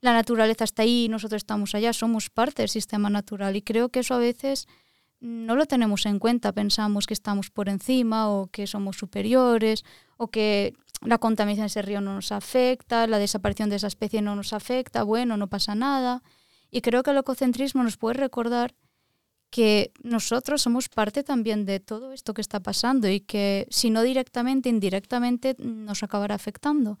La 0.00 0.12
naturaleza 0.12 0.64
está 0.64 0.82
ahí, 0.82 1.08
nosotros 1.08 1.40
estamos 1.40 1.74
allá, 1.74 1.92
somos 1.92 2.30
parte 2.30 2.62
del 2.62 2.68
sistema 2.68 3.10
natural. 3.10 3.56
Y 3.56 3.62
creo 3.62 3.88
que 3.90 4.00
eso 4.00 4.14
a 4.14 4.18
veces 4.18 4.66
no 5.20 5.56
lo 5.56 5.66
tenemos 5.66 6.06
en 6.06 6.18
cuenta, 6.18 6.52
pensamos 6.52 7.06
que 7.06 7.14
estamos 7.14 7.50
por 7.50 7.68
encima 7.68 8.30
o 8.30 8.48
que 8.48 8.66
somos 8.66 8.96
superiores 8.96 9.84
o 10.16 10.28
que 10.28 10.74
la 11.02 11.18
contaminación 11.18 11.64
de 11.64 11.68
ese 11.68 11.82
río 11.82 12.00
no 12.00 12.14
nos 12.14 12.32
afecta, 12.32 13.06
la 13.06 13.18
desaparición 13.18 13.70
de 13.70 13.76
esa 13.76 13.86
especie 13.86 14.22
no 14.22 14.36
nos 14.36 14.52
afecta, 14.52 15.02
bueno, 15.02 15.36
no 15.36 15.48
pasa 15.48 15.74
nada. 15.74 16.22
Y 16.70 16.80
creo 16.80 17.02
que 17.02 17.10
el 17.10 17.18
ecocentrismo 17.18 17.82
nos 17.82 17.96
puede 17.96 18.14
recordar 18.14 18.74
que 19.50 19.92
nosotros 20.02 20.62
somos 20.62 20.88
parte 20.88 21.22
también 21.22 21.64
de 21.64 21.80
todo 21.80 22.12
esto 22.12 22.34
que 22.34 22.40
está 22.40 22.60
pasando 22.60 23.08
y 23.08 23.20
que 23.20 23.66
si 23.70 23.90
no 23.90 24.02
directamente, 24.02 24.68
indirectamente 24.68 25.56
nos 25.58 26.02
acabará 26.02 26.34
afectando. 26.34 26.98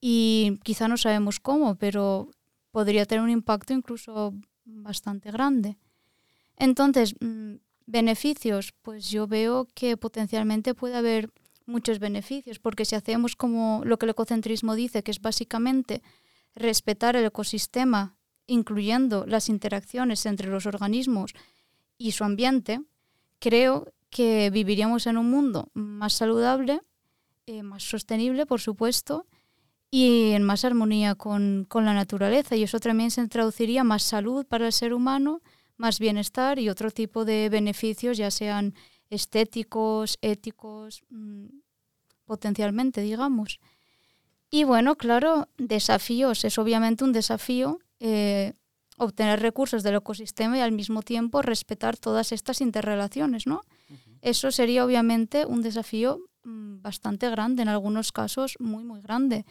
Y 0.00 0.58
quizá 0.64 0.88
no 0.88 0.96
sabemos 0.96 1.40
cómo, 1.40 1.76
pero 1.76 2.28
podría 2.70 3.06
tener 3.06 3.22
un 3.22 3.30
impacto 3.30 3.72
incluso 3.72 4.34
bastante 4.64 5.30
grande. 5.30 5.78
Entonces, 6.56 7.14
mm, 7.20 7.54
beneficios, 7.86 8.72
pues 8.82 9.10
yo 9.10 9.26
veo 9.26 9.68
que 9.74 9.96
potencialmente 9.96 10.74
puede 10.74 10.96
haber 10.96 11.30
muchos 11.66 11.98
beneficios, 11.98 12.58
porque 12.58 12.84
si 12.84 12.94
hacemos 12.94 13.36
como 13.36 13.82
lo 13.84 13.98
que 13.98 14.06
el 14.06 14.10
ecocentrismo 14.10 14.74
dice, 14.74 15.02
que 15.02 15.10
es 15.10 15.20
básicamente 15.20 16.02
respetar 16.54 17.16
el 17.16 17.24
ecosistema, 17.24 18.16
incluyendo 18.46 19.24
las 19.26 19.48
interacciones 19.48 20.26
entre 20.26 20.48
los 20.48 20.66
organismos 20.66 21.32
y 21.96 22.12
su 22.12 22.24
ambiente, 22.24 22.80
creo 23.38 23.92
que 24.10 24.50
viviríamos 24.50 25.06
en 25.06 25.16
un 25.16 25.30
mundo 25.30 25.70
más 25.72 26.12
saludable, 26.12 26.80
eh, 27.46 27.62
más 27.62 27.82
sostenible, 27.82 28.46
por 28.46 28.60
supuesto, 28.60 29.26
y 29.90 30.32
en 30.32 30.42
más 30.42 30.64
armonía 30.64 31.14
con, 31.14 31.66
con 31.68 31.84
la 31.84 31.94
naturaleza. 31.94 32.56
Y 32.56 32.62
eso 32.62 32.78
también 32.78 33.10
se 33.10 33.26
traduciría 33.28 33.84
más 33.84 34.02
salud 34.02 34.46
para 34.46 34.66
el 34.66 34.72
ser 34.72 34.92
humano, 34.92 35.40
más 35.76 35.98
bienestar 35.98 36.58
y 36.58 36.68
otro 36.68 36.90
tipo 36.90 37.24
de 37.24 37.48
beneficios, 37.48 38.16
ya 38.16 38.30
sean 38.30 38.74
estéticos, 39.10 40.18
éticos, 40.22 41.02
mm, 41.10 41.46
potencialmente, 42.24 43.02
digamos. 43.02 43.60
Y 44.50 44.64
bueno, 44.64 44.96
claro, 44.96 45.48
desafíos. 45.56 46.44
Es 46.44 46.58
obviamente 46.58 47.04
un 47.04 47.12
desafío 47.12 47.78
eh, 48.00 48.52
obtener 48.98 49.40
recursos 49.40 49.82
del 49.82 49.96
ecosistema 49.96 50.58
y 50.58 50.60
al 50.60 50.72
mismo 50.72 51.02
tiempo 51.02 51.42
respetar 51.42 51.96
todas 51.96 52.32
estas 52.32 52.60
interrelaciones, 52.60 53.46
¿no? 53.46 53.62
Eso 54.20 54.50
sería 54.50 54.84
obviamente 54.84 55.46
un 55.46 55.62
desafío 55.62 56.20
mm, 56.44 56.82
bastante 56.82 57.28
grande, 57.30 57.62
en 57.62 57.68
algunos 57.68 58.12
casos 58.12 58.54
muy, 58.60 58.84
muy 58.84 59.00
grande. 59.00 59.44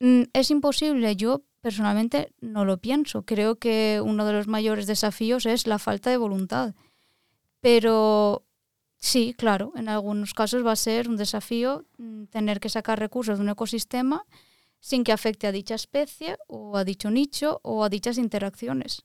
Mm, 0.00 0.22
¿Es 0.32 0.50
imposible? 0.50 1.16
Yo 1.16 1.42
personalmente 1.66 2.32
no 2.40 2.64
lo 2.64 2.76
pienso. 2.76 3.24
Creo 3.24 3.56
que 3.56 4.00
uno 4.00 4.24
de 4.24 4.32
los 4.32 4.46
mayores 4.46 4.86
desafíos 4.86 5.46
es 5.46 5.66
la 5.66 5.80
falta 5.80 6.10
de 6.10 6.16
voluntad. 6.16 6.76
Pero 7.60 8.44
sí, 8.98 9.34
claro, 9.36 9.72
en 9.74 9.88
algunos 9.88 10.32
casos 10.32 10.64
va 10.64 10.70
a 10.70 10.76
ser 10.76 11.08
un 11.08 11.16
desafío 11.16 11.84
mm, 11.98 12.26
tener 12.26 12.60
que 12.60 12.68
sacar 12.68 13.00
recursos 13.00 13.38
de 13.38 13.42
un 13.42 13.48
ecosistema 13.48 14.26
sin 14.78 15.02
que 15.02 15.10
afecte 15.10 15.48
a 15.48 15.50
dicha 15.50 15.74
especie 15.74 16.38
o 16.46 16.76
a 16.76 16.84
dicho 16.84 17.10
nicho 17.10 17.58
o 17.64 17.82
a 17.82 17.88
dichas 17.88 18.16
interacciones. 18.16 19.02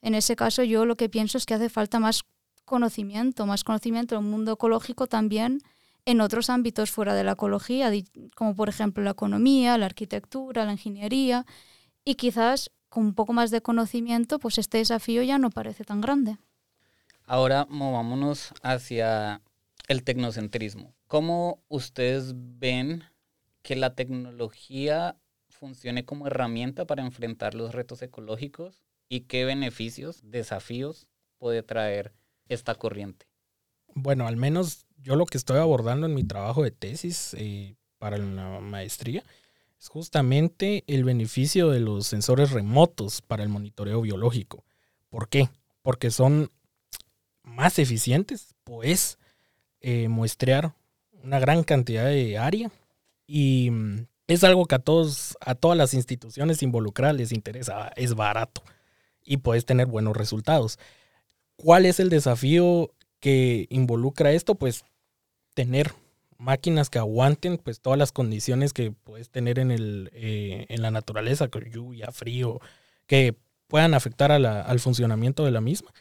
En 0.00 0.14
ese 0.14 0.36
caso 0.36 0.62
yo 0.62 0.86
lo 0.86 0.96
que 0.96 1.08
pienso 1.08 1.36
es 1.36 1.46
que 1.46 1.54
hace 1.54 1.68
falta 1.68 1.98
más 1.98 2.22
conocimiento, 2.64 3.44
más 3.44 3.64
conocimiento 3.64 4.14
del 4.14 4.24
mundo 4.24 4.52
ecológico 4.52 5.08
también 5.08 5.62
en 6.04 6.20
otros 6.20 6.48
ámbitos 6.48 6.92
fuera 6.92 7.12
de 7.12 7.24
la 7.24 7.32
ecología, 7.32 7.90
como 8.36 8.54
por 8.54 8.68
ejemplo 8.68 9.02
la 9.02 9.10
economía, 9.10 9.76
la 9.78 9.86
arquitectura, 9.86 10.64
la 10.64 10.72
ingeniería, 10.72 11.44
y 12.04 12.14
quizás 12.16 12.70
con 12.88 13.06
un 13.06 13.14
poco 13.14 13.32
más 13.32 13.50
de 13.50 13.60
conocimiento, 13.60 14.38
pues 14.38 14.58
este 14.58 14.78
desafío 14.78 15.22
ya 15.22 15.38
no 15.38 15.50
parece 15.50 15.84
tan 15.84 16.00
grande. 16.00 16.38
Ahora 17.26 17.66
movámonos 17.68 18.52
hacia 18.62 19.40
el 19.88 20.04
tecnocentrismo. 20.04 20.94
¿Cómo 21.06 21.62
ustedes 21.68 22.34
ven 22.34 23.04
que 23.62 23.76
la 23.76 23.94
tecnología 23.94 25.16
funcione 25.48 26.04
como 26.04 26.26
herramienta 26.26 26.86
para 26.86 27.02
enfrentar 27.02 27.54
los 27.54 27.74
retos 27.74 28.02
ecológicos 28.02 28.84
y 29.08 29.20
qué 29.20 29.44
beneficios, 29.44 30.20
desafíos 30.22 31.06
puede 31.38 31.62
traer 31.62 32.12
esta 32.48 32.74
corriente? 32.74 33.26
Bueno, 33.94 34.26
al 34.26 34.36
menos 34.36 34.86
yo 34.98 35.16
lo 35.16 35.26
que 35.26 35.38
estoy 35.38 35.58
abordando 35.58 36.06
en 36.06 36.14
mi 36.14 36.24
trabajo 36.24 36.62
de 36.62 36.70
tesis 36.70 37.34
eh, 37.34 37.76
para 37.98 38.18
la 38.18 38.60
maestría 38.60 39.22
es 39.84 39.90
justamente 39.90 40.82
el 40.86 41.04
beneficio 41.04 41.68
de 41.68 41.78
los 41.78 42.06
sensores 42.06 42.52
remotos 42.52 43.20
para 43.20 43.42
el 43.42 43.50
monitoreo 43.50 44.00
biológico. 44.00 44.64
¿Por 45.10 45.28
qué? 45.28 45.50
Porque 45.82 46.10
son 46.10 46.50
más 47.42 47.78
eficientes, 47.78 48.54
pues 48.64 49.18
eh, 49.82 50.08
muestrear 50.08 50.74
una 51.22 51.38
gran 51.38 51.64
cantidad 51.64 52.06
de 52.06 52.38
área 52.38 52.72
y 53.26 53.68
mm, 53.70 54.06
es 54.26 54.42
algo 54.42 54.64
que 54.64 54.76
a 54.76 54.78
todos, 54.78 55.36
a 55.42 55.54
todas 55.54 55.76
las 55.76 55.92
instituciones 55.92 56.62
involucradas 56.62 57.16
les 57.16 57.32
interesa, 57.32 57.92
es 57.94 58.14
barato 58.14 58.62
y 59.22 59.36
puedes 59.36 59.66
tener 59.66 59.86
buenos 59.86 60.16
resultados. 60.16 60.78
¿Cuál 61.56 61.84
es 61.84 62.00
el 62.00 62.08
desafío 62.08 62.90
que 63.20 63.66
involucra 63.68 64.32
esto? 64.32 64.54
Pues 64.54 64.86
tener 65.52 65.92
máquinas 66.38 66.90
que 66.90 66.98
aguanten 66.98 67.58
pues 67.58 67.80
todas 67.80 67.98
las 67.98 68.12
condiciones 68.12 68.72
que 68.72 68.92
puedes 68.92 69.30
tener 69.30 69.58
en, 69.58 69.70
el, 69.70 70.10
eh, 70.12 70.66
en 70.68 70.82
la 70.82 70.90
naturaleza, 70.90 71.48
con 71.48 71.64
lluvia, 71.64 72.10
frío, 72.12 72.60
que 73.06 73.36
puedan 73.68 73.94
afectar 73.94 74.30
al 74.32 74.80
funcionamiento 74.80 75.44
de 75.44 75.50
la 75.50 75.60
misma. 75.60 75.92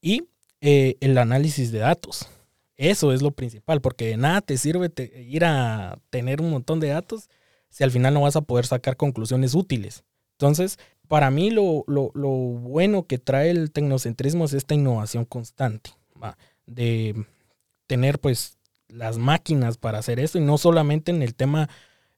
Y 0.00 0.24
eh, 0.60 0.96
el 1.00 1.16
análisis 1.18 1.72
de 1.72 1.80
datos. 1.80 2.28
Eso 2.76 3.12
es 3.12 3.20
lo 3.20 3.30
principal, 3.30 3.80
porque 3.80 4.06
de 4.06 4.16
nada 4.16 4.40
te 4.40 4.56
sirve 4.56 4.90
ir 5.16 5.44
a 5.44 5.98
tener 6.08 6.40
un 6.40 6.50
montón 6.50 6.80
de 6.80 6.88
datos 6.88 7.28
si 7.68 7.84
al 7.84 7.90
final 7.90 8.14
no 8.14 8.22
vas 8.22 8.36
a 8.36 8.40
poder 8.40 8.66
sacar 8.66 8.96
conclusiones 8.96 9.54
útiles. 9.54 10.04
Entonces, 10.32 10.78
para 11.06 11.30
mí 11.30 11.50
lo, 11.50 11.84
bueno 11.84 13.02
que 13.02 13.18
trae 13.18 13.50
el 13.50 13.70
tecnocentrismo 13.70 14.44
es 14.44 14.54
esta 14.54 14.74
innovación 14.74 15.24
constante, 15.24 15.90
de 16.66 17.26
tener 17.86 18.18
pues 18.18 18.56
las 18.92 19.18
máquinas 19.18 19.76
para 19.76 19.98
hacer 19.98 20.20
esto 20.20 20.38
y 20.38 20.42
no 20.42 20.58
solamente 20.58 21.10
en 21.10 21.22
el 21.22 21.34
tema, 21.34 21.68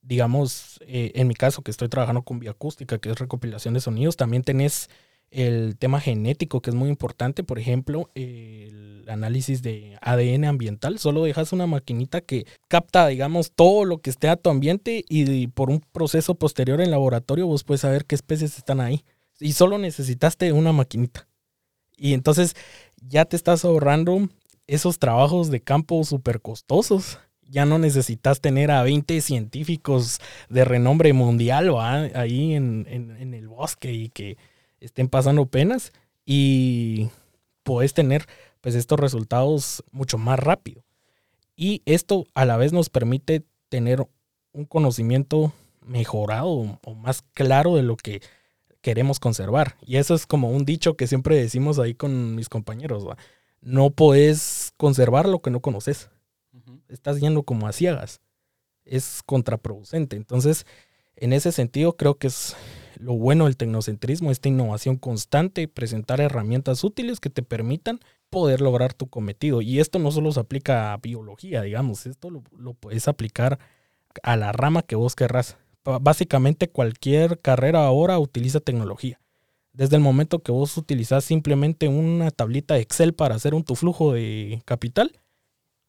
digamos, 0.02 0.80
eh, 0.86 1.12
en 1.14 1.28
mi 1.28 1.34
caso 1.34 1.62
que 1.62 1.70
estoy 1.70 1.88
trabajando 1.88 2.22
con 2.22 2.38
bioacústica, 2.38 2.98
que 2.98 3.10
es 3.10 3.18
recopilación 3.18 3.74
de 3.74 3.80
sonidos, 3.80 4.16
también 4.16 4.42
tenés 4.42 4.88
el 5.30 5.76
tema 5.78 5.98
genético, 5.98 6.60
que 6.60 6.70
es 6.70 6.76
muy 6.76 6.90
importante, 6.90 7.42
por 7.42 7.58
ejemplo, 7.58 8.10
el 8.14 9.04
análisis 9.08 9.62
de 9.62 9.96
ADN 10.02 10.44
ambiental, 10.44 10.98
solo 10.98 11.24
dejas 11.24 11.52
una 11.52 11.66
maquinita 11.66 12.20
que 12.20 12.46
capta, 12.68 13.06
digamos, 13.06 13.52
todo 13.52 13.86
lo 13.86 13.98
que 13.98 14.10
esté 14.10 14.28
a 14.28 14.36
tu 14.36 14.50
ambiente 14.50 15.04
y 15.08 15.46
por 15.48 15.70
un 15.70 15.80
proceso 15.80 16.34
posterior 16.34 16.82
en 16.82 16.90
laboratorio 16.90 17.46
vos 17.46 17.64
puedes 17.64 17.80
saber 17.80 18.04
qué 18.04 18.14
especies 18.14 18.58
están 18.58 18.80
ahí. 18.80 19.04
Y 19.40 19.54
solo 19.54 19.78
necesitaste 19.78 20.52
una 20.52 20.72
maquinita. 20.72 21.26
Y 21.96 22.12
entonces 22.12 22.54
ya 22.96 23.24
te 23.24 23.36
estás 23.36 23.64
ahorrando 23.64 24.28
esos 24.66 24.98
trabajos 24.98 25.50
de 25.50 25.60
campo 25.60 26.02
súper 26.04 26.40
costosos. 26.40 27.18
Ya 27.48 27.66
no 27.66 27.78
necesitas 27.78 28.40
tener 28.40 28.70
a 28.70 28.82
20 28.82 29.20
científicos 29.20 30.20
de 30.48 30.64
renombre 30.64 31.12
mundial 31.12 31.74
ahí 32.14 32.54
en, 32.54 32.86
en 32.88 33.34
el 33.34 33.48
bosque 33.48 33.92
y 33.92 34.08
que 34.08 34.38
estén 34.80 35.08
pasando 35.08 35.46
penas 35.46 35.92
y 36.24 37.08
puedes 37.62 37.94
tener 37.94 38.26
pues 38.60 38.74
estos 38.74 38.98
resultados 38.98 39.84
mucho 39.90 40.18
más 40.18 40.38
rápido. 40.38 40.82
Y 41.56 41.82
esto 41.84 42.26
a 42.34 42.44
la 42.44 42.56
vez 42.56 42.72
nos 42.72 42.88
permite 42.88 43.44
tener 43.68 44.06
un 44.52 44.64
conocimiento 44.64 45.52
mejorado 45.80 46.78
o 46.82 46.94
más 46.94 47.22
claro 47.34 47.76
de 47.76 47.82
lo 47.82 47.96
que 47.96 48.22
queremos 48.80 49.20
conservar. 49.20 49.76
Y 49.84 49.96
eso 49.96 50.14
es 50.14 50.26
como 50.26 50.50
un 50.50 50.64
dicho 50.64 50.96
que 50.96 51.06
siempre 51.06 51.36
decimos 51.36 51.78
ahí 51.78 51.94
con 51.94 52.34
mis 52.34 52.48
compañeros. 52.48 53.04
No 53.62 53.90
puedes 53.90 54.74
conservar 54.76 55.28
lo 55.28 55.40
que 55.40 55.50
no 55.50 55.60
conoces. 55.60 56.10
Estás 56.88 57.20
yendo 57.20 57.44
como 57.44 57.66
a 57.66 57.72
ciegas. 57.72 58.20
Es 58.84 59.22
contraproducente. 59.24 60.16
Entonces, 60.16 60.66
en 61.16 61.32
ese 61.32 61.52
sentido, 61.52 61.96
creo 61.96 62.18
que 62.18 62.26
es 62.26 62.56
lo 62.98 63.14
bueno 63.14 63.44
del 63.44 63.56
tecnocentrismo, 63.56 64.30
esta 64.30 64.48
innovación 64.48 64.96
constante, 64.96 65.68
presentar 65.68 66.20
herramientas 66.20 66.84
útiles 66.84 67.20
que 67.20 67.30
te 67.30 67.42
permitan 67.42 68.00
poder 68.30 68.60
lograr 68.60 68.94
tu 68.94 69.08
cometido. 69.08 69.62
Y 69.62 69.80
esto 69.80 69.98
no 69.98 70.10
solo 70.10 70.32
se 70.32 70.40
aplica 70.40 70.92
a 70.92 70.96
biología, 70.98 71.62
digamos, 71.62 72.06
esto 72.06 72.30
lo, 72.30 72.74
puedes 72.74 73.08
aplicar 73.08 73.58
a 74.22 74.36
la 74.36 74.52
rama 74.52 74.82
que 74.82 74.96
vos 74.96 75.14
querrás. 75.14 75.56
Básicamente 75.84 76.68
cualquier 76.68 77.40
carrera 77.40 77.84
ahora 77.84 78.18
utiliza 78.18 78.60
tecnología. 78.60 79.20
Desde 79.72 79.96
el 79.96 80.02
momento 80.02 80.40
que 80.40 80.52
vos 80.52 80.76
utilizás 80.76 81.24
simplemente 81.24 81.88
una 81.88 82.30
tablita 82.30 82.78
Excel 82.78 83.14
para 83.14 83.34
hacer 83.34 83.54
un 83.54 83.64
tu 83.64 83.74
flujo 83.74 84.12
de 84.12 84.62
capital, 84.64 85.18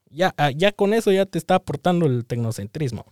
ya, 0.10 0.34
ah, 0.38 0.52
ya 0.52 0.72
con 0.72 0.94
eso 0.94 1.12
ya 1.12 1.26
te 1.26 1.38
está 1.38 1.56
aportando 1.56 2.06
el 2.06 2.26
tecnocentrismo. 2.26 3.06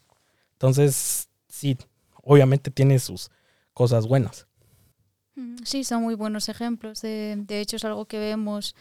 Entonces, 0.53 1.29
sí, 1.49 1.77
obviamente 2.23 2.71
tiene 2.71 2.99
sus, 2.99 3.29
cosas 3.73 4.07
buenas. 4.07 4.47
Mm, 5.35 5.57
sí, 5.63 5.83
son 5.83 6.03
muy 6.03 6.15
buenos 6.15 6.49
ejemplos. 6.49 7.01
De, 7.01 7.59
hecho, 7.61 7.75
es 7.77 7.85
algo 7.85 8.05
que 8.05 8.19
vemos 8.19 8.75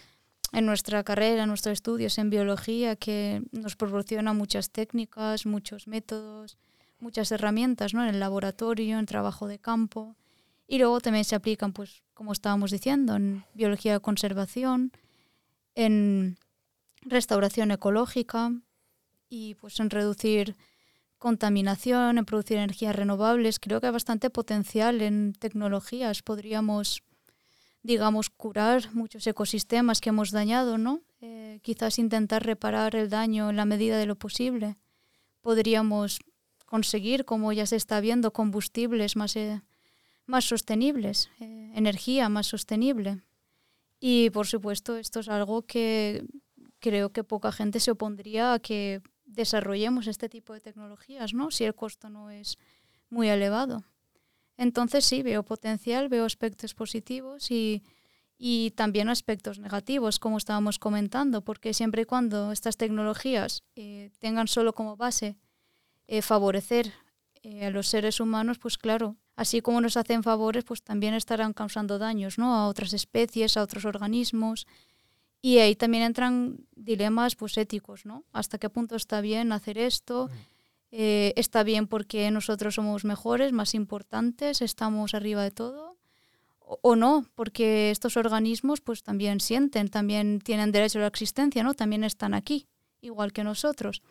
en 0.53 0.67
nuestra 0.67 1.03
carrera, 1.05 1.45
en 1.45 1.49
nuestros 1.49 1.75
estudios 1.75 2.19
en 2.19 2.31
biología, 2.31 2.97
que 2.97 3.43
nos 3.53 3.77
proporciona 3.77 4.33
muchas 4.33 4.71
técnicas, 4.71 5.47
muchos 5.47 5.87
métodos, 5.87 6.59
muchas 6.99 7.31
herramientas 7.33 7.95
¿no? 7.95 8.03
en 8.03 8.11
el 8.11 8.21
laboratorio, 8.21 8.99
en 8.99 9.07
trabajo 9.07 9.47
de 9.47 9.59
campo. 9.59 10.17
Y 10.71 10.79
luego 10.79 11.01
también 11.01 11.25
se 11.25 11.35
aplican, 11.35 11.73
pues, 11.73 12.05
como 12.15 12.31
estábamos 12.31 12.71
diciendo, 12.71 13.17
en 13.17 13.45
biología 13.55 13.95
de 13.95 13.99
conservación, 13.99 14.93
en 15.75 16.39
restauración 17.03 17.73
ecológica 17.73 18.53
y 19.29 19.57
pues 19.57 19.81
en 19.81 19.91
reducir 19.91 20.55
contaminación, 21.19 22.19
en 22.19 22.25
producir 22.25 22.59
energías 22.59 22.95
renovables. 22.95 23.59
Creo 23.59 23.81
que 23.81 23.89
hay 23.89 23.93
bastante 23.93 24.31
potencial 24.31 25.03
en 25.03 25.33
tecnologías. 25.33 26.23
Podríamos, 26.23 27.03
digamos, 27.83 28.31
curar 28.31 28.95
muchos 28.95 29.27
ecosistemas 29.27 30.01
que 30.01 30.11
hemos 30.11 30.31
dañado, 30.31 30.79
¿no? 30.79 31.01
Eh, 31.21 31.59
quizás 31.63 31.99
intentar 31.99 32.47
reparar 32.47 32.95
el 32.95 33.11
daño 33.11 33.51
en 33.51 33.57
la 33.57 33.65
medida 33.65 33.99
de 33.99 34.07
lo 34.07 34.15
posible. 34.15 34.77
Podríamos 35.41 36.21
conseguir, 36.65 37.25
como 37.25 37.53
ya 37.53 37.67
se 37.67 37.75
está 37.75 37.99
viendo, 37.99 38.33
combustibles 38.33 39.17
más, 39.17 39.35
eh, 39.35 39.63
más 40.31 40.47
sostenibles, 40.47 41.31
eh, 41.41 41.73
energía 41.75 42.29
más 42.29 42.47
sostenible. 42.47 43.21
Y 44.01 44.31
por 44.31 44.47
supuesto, 44.47 44.97
esto 44.97 45.21
es 45.21 45.29
algo 45.29 45.63
que 45.63 46.25
creo 46.79 47.13
que 47.13 47.25
poca 47.25 47.53
gente 47.53 47.79
se 47.81 47.91
opondría 47.91 48.55
a 48.55 48.59
que 48.59 49.03
desarrollemos 49.27 50.07
este 50.07 50.29
tipo 50.29 50.55
de 50.55 50.61
tecnologías, 50.61 51.35
¿no? 51.35 51.51
Si 51.51 51.65
el 51.65 51.75
costo 51.75 52.09
no 52.09 52.31
es 52.31 52.59
muy 53.11 53.29
elevado. 53.29 53.85
Entonces 54.57 55.05
sí, 55.05 55.23
veo 55.23 55.43
potencial, 55.43 56.09
veo 56.09 56.25
aspectos 56.25 56.75
positivos 56.75 57.51
y, 57.51 57.83
también 58.75 59.09
aspectos 59.09 59.59
negativos, 59.59 60.19
como 60.19 60.39
estábamos 60.39 60.79
comentando, 60.79 61.43
porque 61.43 61.75
siempre 61.75 62.03
y 62.03 62.05
cuando 62.07 62.53
estas 62.53 62.77
tecnologías 62.77 63.63
eh, 63.77 64.11
tengan 64.19 64.49
solo 64.49 64.73
como 64.73 64.97
base 64.97 65.37
eh, 66.07 66.23
favorecer 66.23 66.93
eh, 67.43 67.67
a 67.67 67.71
los 67.71 67.89
seres 67.89 68.19
humanos, 68.21 68.59
pues 68.59 68.79
claro, 68.79 69.17
así 69.41 69.63
como 69.63 69.81
nos 69.81 69.97
hacen 69.97 70.23
favores, 70.23 70.65
pues 70.65 70.83
también 70.83 71.15
estarán 71.15 71.55
causando 71.55 71.99
daños 71.99 72.37
¿no? 72.37 72.55
a 72.55 72.69
otras 72.69 72.93
especies, 72.93 73.57
a 73.57 73.63
otros 73.63 73.87
organismos. 73.87 74.67
Y 75.41 75.61
ahí 75.61 75.75
también 75.75 76.03
entran 76.03 76.67
dilemas 76.77 77.37
pues, 77.37 77.57
éticos, 77.57 78.05
¿no? 78.05 78.25
¿Hasta 78.35 78.59
qué 78.59 78.69
punto 78.69 78.97
está 78.97 79.23
bien 79.23 79.53
hacer 79.53 79.79
esto? 79.79 80.29
Mm. 80.29 80.37
Eh, 80.91 81.33
¿Está 81.37 81.63
bien 81.63 81.87
porque 81.87 82.31
nosotros 82.31 82.75
somos 82.75 83.07
mejores, 83.07 83.51
más 83.53 83.75
importantes, 83.75 84.61
estamos 84.61 85.15
arriba 85.15 85.43
de 85.43 85.53
todo? 85.53 85.97
O, 86.59 86.79
o 86.83 86.95
no, 86.95 87.25
porque 87.35 87.91
estos 87.91 88.19
organismos 88.19 88.83
pues 88.83 89.03
también 89.03 89.41
sienten, 89.41 89.89
también 89.89 90.41
tienen 90.41 90.71
derecho 90.71 90.99
a 90.99 91.03
la 91.03 91.09
existencia, 91.09 91.63
¿no? 91.63 91.73
También 91.73 92.05
están 92.05 92.35
aquí, 92.35 92.67
igual 93.01 93.33
que 93.33 93.43
nosotros. 93.43 94.03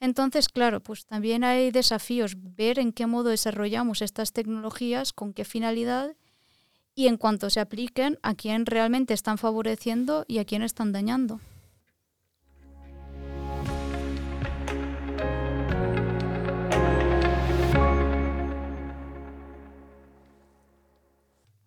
Entonces, 0.00 0.48
claro, 0.48 0.80
pues 0.80 1.06
también 1.06 1.44
hay 1.44 1.70
desafíos, 1.70 2.36
ver 2.38 2.78
en 2.78 2.92
qué 2.92 3.06
modo 3.06 3.30
desarrollamos 3.30 4.02
estas 4.02 4.32
tecnologías, 4.32 5.12
con 5.12 5.32
qué 5.32 5.44
finalidad 5.44 6.16
y 6.94 7.08
en 7.08 7.16
cuanto 7.16 7.50
se 7.50 7.60
apliquen, 7.60 8.18
a 8.22 8.34
quién 8.34 8.66
realmente 8.66 9.14
están 9.14 9.38
favoreciendo 9.38 10.24
y 10.28 10.38
a 10.38 10.44
quién 10.44 10.62
están 10.62 10.92
dañando. 10.92 11.40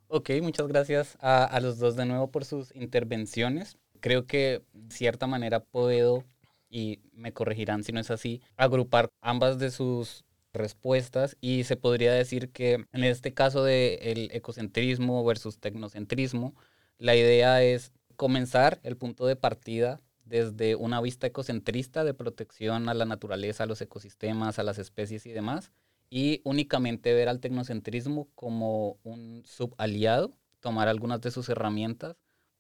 Ok, 0.10 0.30
muchas 0.42 0.68
gracias 0.68 1.18
a, 1.20 1.44
a 1.44 1.60
los 1.60 1.80
dos 1.80 1.96
de 1.96 2.06
nuevo 2.06 2.32
por 2.32 2.46
sus 2.46 2.74
intervenciones. 2.74 3.78
Creo 4.00 4.26
que 4.26 4.64
de 4.74 4.96
cierta 4.96 5.28
manera 5.28 5.60
puedo, 5.60 6.24
y 6.70 7.00
me 7.14 7.34
corregirán 7.34 7.84
si 7.84 7.92
no 7.92 8.00
es 8.00 8.12
así, 8.12 8.42
agrupar 8.56 9.10
ambas 9.22 9.60
de 9.60 9.72
sus 9.72 10.26
respuestas 10.54 11.38
y 11.40 11.64
se 11.64 11.76
podría 11.78 12.14
decir 12.14 12.52
que 12.52 12.86
en 12.92 13.04
este 13.04 13.34
caso 13.34 13.64
del 13.64 14.30
ecocentrismo 14.32 15.24
versus 15.24 15.60
tecnocentrismo, 15.60 16.56
la 16.98 17.16
idea 17.16 17.62
es 17.64 17.94
comenzar 18.16 18.80
el 18.84 18.98
punto 18.98 19.28
de 19.28 19.36
partida 19.36 20.02
desde 20.26 20.76
una 20.76 21.00
vista 21.00 21.28
ecocentrista 21.28 22.04
de 22.04 22.14
protección 22.14 22.90
a 22.90 22.94
la 22.94 23.06
naturaleza, 23.06 23.64
a 23.64 23.68
los 23.68 23.82
ecosistemas, 23.82 24.60
a 24.60 24.64
las 24.64 24.78
especies 24.78 25.26
y 25.26 25.32
demás, 25.32 25.72
y 26.10 26.42
únicamente 26.44 27.14
ver 27.14 27.30
al 27.30 27.40
tecnocentrismo 27.40 28.28
como 28.36 28.98
un 29.04 29.44
subaliado, 29.46 30.34
tomar 30.60 30.88
algunas 30.88 31.22
de 31.22 31.32
sus 31.32 31.48
herramientas 31.50 32.18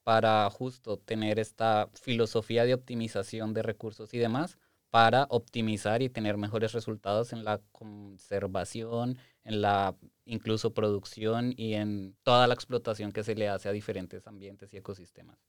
para 0.08 0.50
justo 0.50 0.96
tener 0.96 1.38
esta 1.38 1.90
filosofía 1.94 2.64
de 2.64 2.74
optimización 2.74 3.54
de 3.54 3.62
recursos 3.62 4.14
y 4.14 4.18
demás 4.18 4.58
para 4.90 5.28
optimizar 5.30 6.02
y 6.02 6.08
tener 6.08 6.38
mejores 6.38 6.72
resultados 6.72 7.34
en 7.34 7.44
la 7.44 7.60
conservación, 7.74 9.18
en 9.44 9.62
la 9.62 9.98
incluso 10.24 10.74
producción 10.74 11.54
y 11.58 11.74
en 11.74 12.16
toda 12.24 12.48
la 12.48 12.54
explotación 12.54 13.12
que 13.12 13.26
se 13.26 13.36
le 13.36 13.50
hace 13.50 13.68
a 13.68 13.74
diferentes 13.74 14.26
ambientes 14.28 14.74
y 14.74 14.78
ecosistemas. 14.78 15.40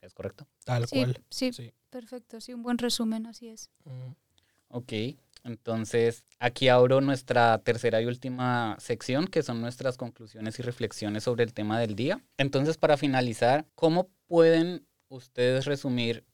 ¿Es 0.00 0.14
correcto? 0.14 0.46
Tal 0.64 0.86
Sí, 0.86 0.96
cual. 0.96 1.20
sí, 1.28 1.52
Sí. 1.52 1.74
perfecto, 1.90 2.40
sí, 2.40 2.54
un 2.54 2.62
buen 2.62 2.78
resumen, 2.78 3.26
así 3.26 3.48
es. 3.48 3.68
Mm. 3.84 4.12
Ok, 4.68 4.92
entonces 5.46 6.24
aquí 6.38 6.68
abro 6.68 7.00
nuestra 7.00 7.58
tercera 7.58 8.02
y 8.02 8.06
última 8.06 8.76
sección, 8.80 9.26
que 9.28 9.42
son 9.42 9.60
nuestras 9.60 9.96
conclusiones 9.96 10.58
y 10.58 10.62
reflexiones 10.62 11.24
sobre 11.24 11.44
el 11.44 11.54
tema 11.54 11.78
del 11.78 11.94
día. 11.94 12.22
Entonces, 12.36 12.76
para 12.76 12.96
finalizar, 12.96 13.66
¿cómo 13.74 14.10
pueden 14.26 14.86
ustedes 15.08 15.64
resumir 15.64 16.24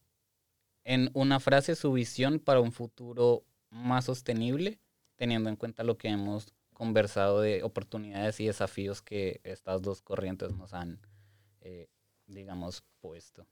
en 0.85 1.11
una 1.12 1.40
frase 1.40 1.77
su 1.77 1.92
visión 1.92 2.40
para 2.40 2.61
un 2.61 2.72
futuro 2.72 3.44
más 3.70 4.07
sostenible, 4.07 4.81
teniendo 5.16 5.51
en 5.51 5.57
cuenta 5.57 5.85
lo 5.85 5.96
que 5.98 6.09
hemos 6.09 6.53
conversado 6.72 7.40
de 7.40 7.62
oportunidades 7.62 8.40
y 8.40 8.46
desafíos 8.46 9.03
que 9.03 9.40
estas 9.44 9.83
dos 9.83 10.03
corrientes 10.03 10.53
nos 10.57 10.72
han, 10.72 11.01
eh, 11.61 11.88
digamos, 12.27 12.83
puesto? 13.01 13.46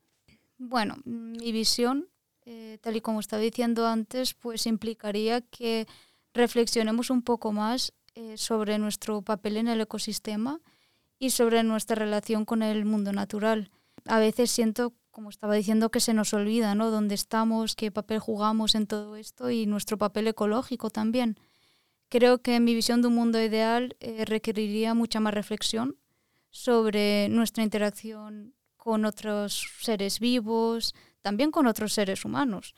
Bueno, 0.59 0.97
mi 1.05 1.53
visión, 1.53 2.09
eh, 2.47 2.79
tal 2.81 2.97
y 2.97 3.01
como 3.01 3.21
estaba 3.21 3.43
diciendo 3.43 3.87
antes, 3.87 4.35
pues 4.35 4.67
implicaría 4.67 5.41
que 5.41 5.87
reflexionemos 6.33 7.11
un 7.11 7.23
poco 7.23 7.53
más 7.53 7.93
eh, 8.15 8.37
sobre 8.37 8.79
nuestro 8.79 9.23
papel 9.23 9.57
en 9.57 9.69
el 9.69 9.81
ecosistema 9.81 10.61
y 11.19 11.31
sobre 11.31 11.63
nuestra 11.63 11.97
relación 11.97 12.45
con 12.45 12.63
el 12.63 12.85
mundo 12.85 13.13
natural. 13.13 13.71
A 14.07 14.19
veces 14.19 14.51
siento, 14.51 14.95
como 15.11 15.31
estaba 15.31 15.55
diciendo, 15.55 15.91
que 15.91 16.01
se 16.01 16.15
nos 16.15 16.33
olvida, 16.33 16.75
¿no? 16.75 16.91
Dónde 16.91 17.15
estamos, 17.15 17.77
qué 17.77 17.91
papel 17.91 18.19
jugamos 18.19 18.75
en 18.75 18.87
todo 18.87 19.17
esto 19.17 19.51
y 19.51 19.67
nuestro 19.67 19.99
papel 19.99 20.29
ecológico 20.29 20.91
también. 20.91 21.39
Creo 22.09 22.43
que 22.43 22.59
mi 22.59 22.75
visión 22.75 23.03
de 23.03 23.09
un 23.09 23.15
mundo 23.15 23.41
ideal 23.41 23.97
eh, 24.01 24.25
requeriría 24.25 24.95
mucha 24.95 25.21
más 25.21 25.35
reflexión 25.35 25.97
sobre 26.51 27.29
nuestra 27.29 27.63
interacción 27.63 28.55
con 28.77 29.05
otros 29.05 29.69
seres 29.81 30.19
vivos, 30.19 30.95
también 31.23 31.51
con 31.51 31.67
otros 31.67 31.93
seres 31.93 32.25
humanos, 32.25 32.75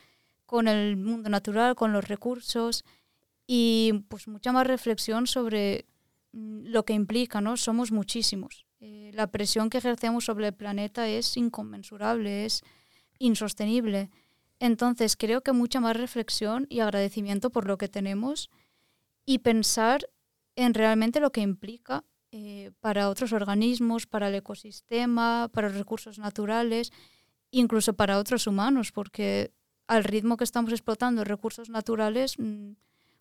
con 0.47 0.69
el 0.69 0.97
mundo 0.97 1.29
natural, 1.31 1.75
con 1.75 1.93
los 1.93 2.07
recursos 2.07 2.85
y 3.47 4.05
pues 4.09 4.29
mucha 4.29 4.53
más 4.53 4.67
reflexión 4.67 5.27
sobre 5.27 5.87
mm, 6.33 6.67
lo 6.67 6.85
que 6.85 6.93
implica, 6.93 7.41
¿no? 7.41 7.57
Somos 7.57 7.93
muchísimos. 7.93 8.67
Eh, 8.81 9.11
la 9.15 9.29
presión 9.29 9.71
que 9.71 9.79
ejercemos 9.79 10.25
sobre 10.25 10.49
el 10.49 10.55
planeta 10.55 11.09
es 11.09 11.37
inconmensurable, 11.37 12.45
es 12.45 12.63
insostenible. 13.19 14.11
Entonces 14.59 15.17
creo 15.17 15.43
que 15.43 15.53
mucha 15.53 15.81
más 15.81 15.97
reflexión 15.97 16.67
y 16.69 16.81
agradecimiento 16.81 17.51
por 17.51 17.67
lo 17.67 17.79
que 17.79 17.89
tenemos 17.89 18.51
y 19.25 19.39
pensar 19.39 20.09
en 20.57 20.75
realmente 20.75 21.21
lo 21.21 21.33
que 21.33 21.41
implica 21.41 22.05
eh, 22.31 22.73
para 22.81 23.09
otros 23.09 23.33
organismos, 23.33 24.07
para 24.07 24.29
el 24.29 24.35
ecosistema, 24.35 25.51
para 25.53 25.69
los 25.69 25.77
recursos 25.77 26.19
naturales, 26.19 26.93
incluso 27.53 27.93
para 27.93 28.19
otros 28.19 28.49
humanos, 28.49 28.91
porque 28.91 29.53
al 29.87 30.03
ritmo 30.03 30.37
que 30.37 30.45
estamos 30.45 30.73
explotando 30.73 31.23
recursos 31.23 31.69
naturales, 31.69 32.39
mm, 32.39 32.73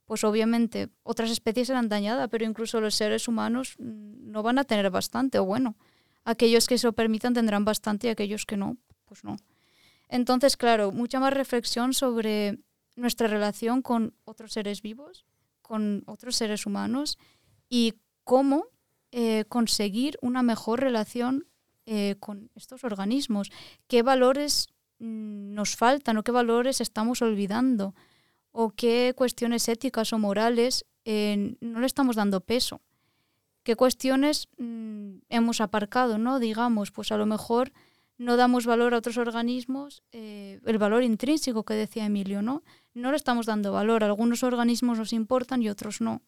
pues 0.06 0.24
obviamente 0.24 0.90
otras 1.04 1.30
especies 1.30 1.68
serán 1.68 1.90
dañadas, 1.90 2.28
pero 2.30 2.46
incluso 2.46 2.82
los 2.82 2.96
seres 2.96 3.28
humanos 3.28 3.76
mm, 3.78 4.32
no 4.32 4.42
van 4.42 4.58
a 4.58 4.64
tener 4.64 4.90
bastante, 4.90 5.38
o 5.38 5.46
bueno, 5.46 5.76
aquellos 6.24 6.68
que 6.68 6.78
se 6.78 6.88
lo 6.88 6.94
permitan 6.94 7.34
tendrán 7.34 7.66
bastante 7.66 8.08
y 8.08 8.10
aquellos 8.10 8.46
que 8.46 8.58
no, 8.58 8.78
pues 9.06 9.24
no. 9.24 9.38
Entonces, 10.08 10.58
claro, 10.58 10.92
mucha 10.92 11.20
más 11.20 11.34
reflexión 11.34 11.94
sobre 11.94 12.60
nuestra 12.96 13.28
relación 13.28 13.82
con 13.82 14.14
otros 14.26 14.54
seres 14.54 14.82
vivos, 14.82 15.26
con 15.62 16.04
otros 16.06 16.36
seres 16.36 16.66
humanos 16.66 17.18
y 17.70 17.94
cómo 18.24 18.66
eh, 19.12 19.46
conseguir 19.48 20.18
una 20.22 20.44
mejor 20.44 20.82
relación 20.82 21.48
eh, 21.86 22.16
con 22.20 22.50
estos 22.56 22.84
organismos. 22.84 23.52
¿Qué 23.88 24.04
valores 24.04 24.70
mm, 25.00 25.54
nos 25.54 25.76
faltan 25.76 26.18
o 26.18 26.24
qué 26.24 26.32
valores 26.32 26.82
estamos 26.82 27.22
olvidando? 27.22 27.96
¿O 28.52 28.72
qué 28.72 29.14
cuestiones 29.16 29.68
éticas 29.70 30.14
o 30.14 30.20
morales 30.20 30.86
eh, 31.06 31.56
no 31.62 31.80
le 31.80 31.86
estamos 31.86 32.16
dando 32.16 32.42
peso? 32.42 32.82
¿Qué 33.64 33.76
cuestiones 33.76 34.48
mm, 34.58 35.20
hemos 35.30 35.62
aparcado? 35.62 36.18
¿no? 36.18 36.40
Digamos, 36.40 36.92
pues 36.92 37.12
a 37.12 37.18
lo 37.18 37.26
mejor 37.26 37.72
no 38.22 38.38
damos 38.38 38.68
valor 38.68 38.94
a 38.94 39.00
otros 39.00 39.18
organismos, 39.18 40.04
eh, 40.12 40.60
el 40.66 40.78
valor 40.78 41.02
intrínseco 41.02 41.64
que 41.64 41.74
decía 41.74 42.06
Emilio, 42.06 42.44
¿no? 42.44 42.64
No 42.94 43.10
le 43.10 43.18
estamos 43.18 43.48
dando 43.48 43.72
valor. 43.72 44.04
Algunos 44.04 44.44
organismos 44.44 45.00
nos 45.00 45.12
importan 45.12 45.64
y 45.64 45.70
otros 45.70 46.02
no. 46.02 46.22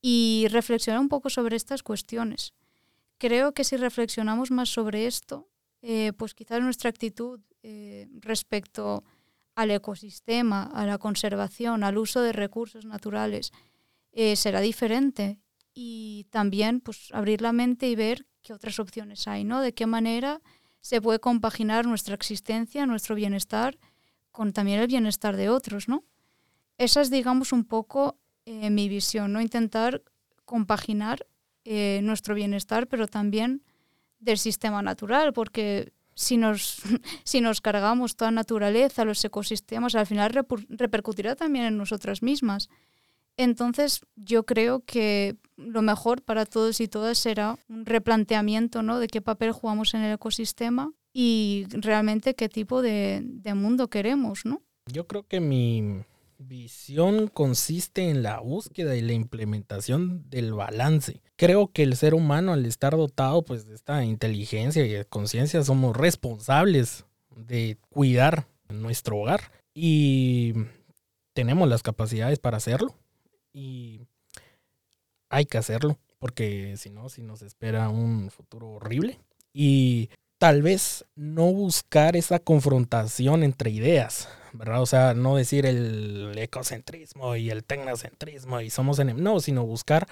Y 0.00 0.46
reflexionar 0.50 1.00
un 1.00 1.08
poco 1.08 1.28
sobre 1.28 1.56
estas 1.56 1.82
cuestiones. 1.82 2.54
Creo 3.20 3.52
que 3.52 3.64
si 3.64 3.76
reflexionamos 3.76 4.50
más 4.50 4.70
sobre 4.70 5.06
esto, 5.06 5.46
eh, 5.82 6.14
pues 6.16 6.32
quizás 6.32 6.62
nuestra 6.62 6.88
actitud 6.88 7.38
eh, 7.62 8.08
respecto 8.14 9.04
al 9.54 9.70
ecosistema, 9.72 10.62
a 10.62 10.86
la 10.86 10.96
conservación, 10.96 11.84
al 11.84 11.98
uso 11.98 12.22
de 12.22 12.32
recursos 12.32 12.86
naturales, 12.86 13.52
eh, 14.12 14.36
será 14.36 14.62
diferente. 14.62 15.38
Y 15.74 16.28
también 16.30 16.80
pues, 16.80 17.10
abrir 17.12 17.42
la 17.42 17.52
mente 17.52 17.90
y 17.90 17.94
ver 17.94 18.26
qué 18.40 18.54
otras 18.54 18.78
opciones 18.78 19.28
hay, 19.28 19.44
¿no? 19.44 19.60
De 19.60 19.74
qué 19.74 19.84
manera 19.84 20.40
se 20.80 21.02
puede 21.02 21.20
compaginar 21.20 21.84
nuestra 21.84 22.14
existencia, 22.14 22.86
nuestro 22.86 23.14
bienestar, 23.14 23.78
con 24.30 24.54
también 24.54 24.80
el 24.80 24.86
bienestar 24.86 25.36
de 25.36 25.50
otros, 25.50 25.88
¿no? 25.88 26.04
Esa 26.78 27.02
es, 27.02 27.10
digamos, 27.10 27.52
un 27.52 27.66
poco 27.66 28.18
mi 28.46 28.88
visión, 28.88 29.34
¿no? 29.34 29.42
Intentar 29.42 30.02
compaginar 30.46 31.26
eh, 31.64 32.00
nuestro 32.02 32.34
bienestar, 32.34 32.86
pero 32.86 33.06
también 33.06 33.62
del 34.18 34.38
sistema 34.38 34.82
natural, 34.82 35.32
porque 35.32 35.92
si 36.14 36.36
nos, 36.36 36.82
si 37.24 37.40
nos 37.40 37.60
cargamos 37.60 38.16
toda 38.16 38.30
naturaleza, 38.30 39.04
los 39.04 39.24
ecosistemas, 39.24 39.94
al 39.94 40.06
final 40.06 40.32
repercutirá 40.68 41.36
también 41.36 41.64
en 41.64 41.76
nosotras 41.76 42.22
mismas. 42.22 42.68
Entonces, 43.36 44.00
yo 44.16 44.44
creo 44.44 44.84
que 44.84 45.36
lo 45.56 45.80
mejor 45.80 46.22
para 46.22 46.44
todos 46.44 46.80
y 46.80 46.88
todas 46.88 47.16
será 47.16 47.58
un 47.68 47.86
replanteamiento 47.86 48.82
¿no? 48.82 48.98
de 48.98 49.08
qué 49.08 49.22
papel 49.22 49.52
jugamos 49.52 49.94
en 49.94 50.02
el 50.02 50.14
ecosistema 50.14 50.92
y 51.12 51.66
realmente 51.70 52.34
qué 52.34 52.48
tipo 52.48 52.82
de, 52.82 53.20
de 53.22 53.54
mundo 53.54 53.88
queremos, 53.88 54.44
¿no? 54.44 54.60
Yo 54.86 55.06
creo 55.06 55.22
que 55.22 55.40
mi, 55.40 56.02
Visión 56.42 57.28
consiste 57.28 58.08
en 58.08 58.22
la 58.22 58.40
búsqueda 58.40 58.96
y 58.96 59.02
la 59.02 59.12
implementación 59.12 60.24
del 60.30 60.54
balance. 60.54 61.20
Creo 61.36 61.70
que 61.70 61.82
el 61.82 61.96
ser 61.96 62.14
humano 62.14 62.54
al 62.54 62.64
estar 62.64 62.96
dotado 62.96 63.42
pues 63.42 63.66
de 63.66 63.74
esta 63.74 64.02
inteligencia 64.06 64.86
y 64.86 65.04
conciencia 65.04 65.62
somos 65.62 65.94
responsables 65.94 67.04
de 67.36 67.76
cuidar 67.90 68.46
nuestro 68.70 69.18
hogar 69.18 69.52
y 69.74 70.54
tenemos 71.34 71.68
las 71.68 71.82
capacidades 71.82 72.38
para 72.38 72.56
hacerlo 72.56 72.94
y 73.52 74.00
hay 75.28 75.44
que 75.44 75.58
hacerlo 75.58 75.98
porque 76.18 76.74
si 76.78 76.88
no, 76.88 77.10
si 77.10 77.20
nos 77.20 77.42
espera 77.42 77.90
un 77.90 78.30
futuro 78.30 78.70
horrible 78.70 79.20
y 79.52 80.08
tal 80.40 80.62
vez 80.62 81.04
no 81.16 81.52
buscar 81.52 82.16
esa 82.16 82.38
confrontación 82.38 83.42
entre 83.42 83.70
ideas, 83.70 84.26
¿verdad? 84.54 84.80
O 84.80 84.86
sea, 84.86 85.12
no 85.12 85.36
decir 85.36 85.66
el 85.66 86.32
ecocentrismo 86.38 87.36
y 87.36 87.50
el 87.50 87.62
tecnocentrismo 87.62 88.62
y 88.62 88.70
somos 88.70 88.98
enemigos, 88.98 89.22
no, 89.22 89.40
sino 89.40 89.66
buscar 89.66 90.08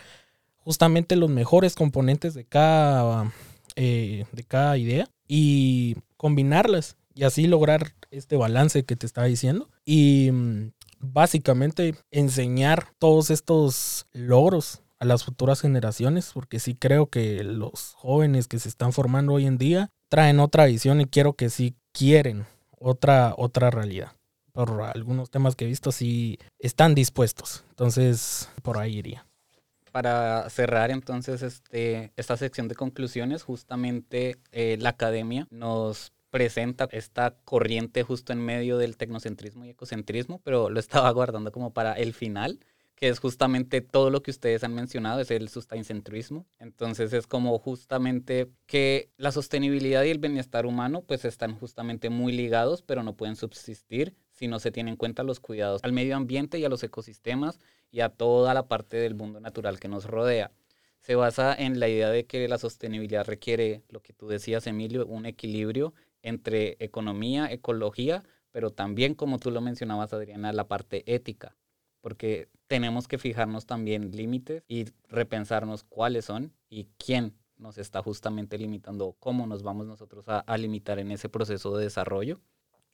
justamente 0.59 1.17
los 1.17 1.31
mejores 1.31 1.75
componentes 1.75 2.35
de 2.35 2.45
cada, 2.45 3.33
eh, 3.75 4.27
de 4.33 4.45
cada 4.45 4.77
idea 4.77 5.09
y 5.27 5.97
combinarlas 6.19 6.99
y 7.15 7.25
así 7.25 7.47
lograr 7.47 7.95
este 8.11 8.37
balance 8.37 8.85
que 8.85 8.97
te 8.97 9.07
estaba 9.07 9.27
diciendo 9.27 9.71
y 9.87 10.29
mm, 10.31 10.73
básicamente 10.99 11.95
enseñar 12.11 12.93
todos 12.99 13.31
estos 13.31 14.07
logros 14.13 14.83
a 14.99 15.07
las 15.07 15.25
futuras 15.25 15.63
generaciones, 15.63 16.33
porque 16.35 16.59
sí 16.59 16.75
creo 16.75 17.07
que 17.07 17.43
los 17.45 17.95
jóvenes 17.95 18.47
que 18.47 18.59
se 18.59 18.69
están 18.69 18.93
formando 18.93 19.33
hoy 19.33 19.47
en 19.47 19.57
día 19.57 19.91
traen 20.09 20.41
otra 20.41 20.67
visión 20.67 21.01
y 21.01 21.07
quiero 21.07 21.35
que 21.35 21.51
sí 21.51 21.75
quieren 21.93 22.47
otra, 22.79 23.35
otra 23.37 23.71
realidad 23.71 24.13
por 24.59 24.83
algunos 24.83 25.31
temas 25.31 25.55
que 25.55 25.67
he 25.67 25.69
visto, 25.69 25.93
sí 25.93 26.37
están 26.59 26.97
dispuestos. 26.97 27.65
Entonces, 27.71 28.49
por 28.63 28.77
ahí 28.77 28.97
iría. 28.97 29.25
Para 29.93 30.51
cerrar 30.51 30.91
entonces 30.91 31.43
este, 31.43 32.13
esta 32.17 32.37
sección 32.37 32.67
de 32.67 32.75
conclusiones, 32.75 33.45
justamente 33.45 34.37
eh, 34.51 34.77
la 34.81 34.91
academia 34.91 35.47
nos 35.51 36.13
presenta 36.31 36.89
esta 36.91 37.37
corriente 37.45 38.03
justo 38.03 38.33
en 38.33 38.41
medio 38.41 38.79
del 38.79 38.97
tecnocentrismo 38.97 39.65
y 39.65 39.71
ecocentrismo, 39.71 40.41
pero 40.43 40.71
lo 40.71 40.81
estaba 40.81 41.09
guardando 41.13 41.53
como 41.53 41.73
para 41.73 41.93
el 41.93 42.13
final 42.13 42.59
que 42.99 43.09
es 43.09 43.21
justamente 43.21 43.81
todo 43.81 44.11
lo 44.11 44.25
que 44.25 44.33
ustedes 44.33 44.65
han 44.65 44.75
mencionado, 44.75 45.21
es 45.21 45.31
el 45.31 45.49
sustaincentrismo. 45.49 46.47
Entonces 46.59 47.13
es 47.13 47.29
como 47.29 47.57
justamente 47.61 48.49
que 48.67 49.09
la 49.17 49.31
sostenibilidad 49.31 50.03
y 50.03 50.11
el 50.11 50.19
bienestar 50.19 50.67
humano 50.67 51.03
pues 51.03 51.25
están 51.25 51.55
justamente 51.55 52.11
muy 52.11 52.33
ligados, 52.33 52.83
pero 52.83 53.05
no 53.05 53.15
pueden 53.15 53.37
subsistir 53.37 54.17
si 54.33 54.49
no 54.49 54.59
se 54.59 54.73
tienen 54.73 54.95
en 54.95 54.97
cuenta 54.97 55.23
los 55.23 55.39
cuidados 55.39 55.81
al 55.85 55.93
medio 55.93 56.17
ambiente 56.17 56.59
y 56.59 56.65
a 56.65 56.69
los 56.69 56.83
ecosistemas 56.83 57.61
y 57.93 58.01
a 58.01 58.09
toda 58.09 58.53
la 58.53 58.67
parte 58.67 58.97
del 58.97 59.15
mundo 59.15 59.39
natural 59.39 59.79
que 59.79 59.87
nos 59.87 60.05
rodea. 60.05 60.51
Se 60.99 61.15
basa 61.15 61.55
en 61.55 61.79
la 61.79 61.89
idea 61.89 62.11
de 62.11 62.27
que 62.27 62.49
la 62.49 62.59
sostenibilidad 62.59 63.25
requiere, 63.25 63.85
lo 63.91 64.03
que 64.03 64.13
tú 64.13 64.27
decías, 64.27 64.67
Emilio, 64.67 65.07
un 65.07 65.25
equilibrio 65.25 65.95
entre 66.23 66.77
economía, 66.81 67.47
ecología, 67.53 68.25
pero 68.51 68.73
también, 68.73 69.15
como 69.15 69.39
tú 69.39 69.53
lo 69.53 69.61
mencionabas, 69.61 70.13
Adriana, 70.13 70.53
la 70.53 70.67
parte 70.67 71.05
ética 71.07 71.55
porque 72.01 72.49
tenemos 72.67 73.09
que 73.09 73.19
fijarnos 73.19 73.67
también 73.67 74.13
límites 74.13 74.63
y 74.69 74.87
repensarnos 75.09 75.85
cuáles 75.85 76.27
son 76.27 76.53
y 76.69 76.89
quién 76.99 77.35
nos 77.57 77.79
está 77.79 78.03
justamente 78.03 78.59
limitando, 78.59 79.17
cómo 79.19 79.47
nos 79.47 79.63
vamos 79.63 79.87
nosotros 79.87 80.25
a, 80.29 80.57
limitar 80.59 80.99
en 80.99 81.11
ese 81.11 81.29
proceso 81.29 81.77
de 81.77 81.85
desarrollo. 81.85 82.41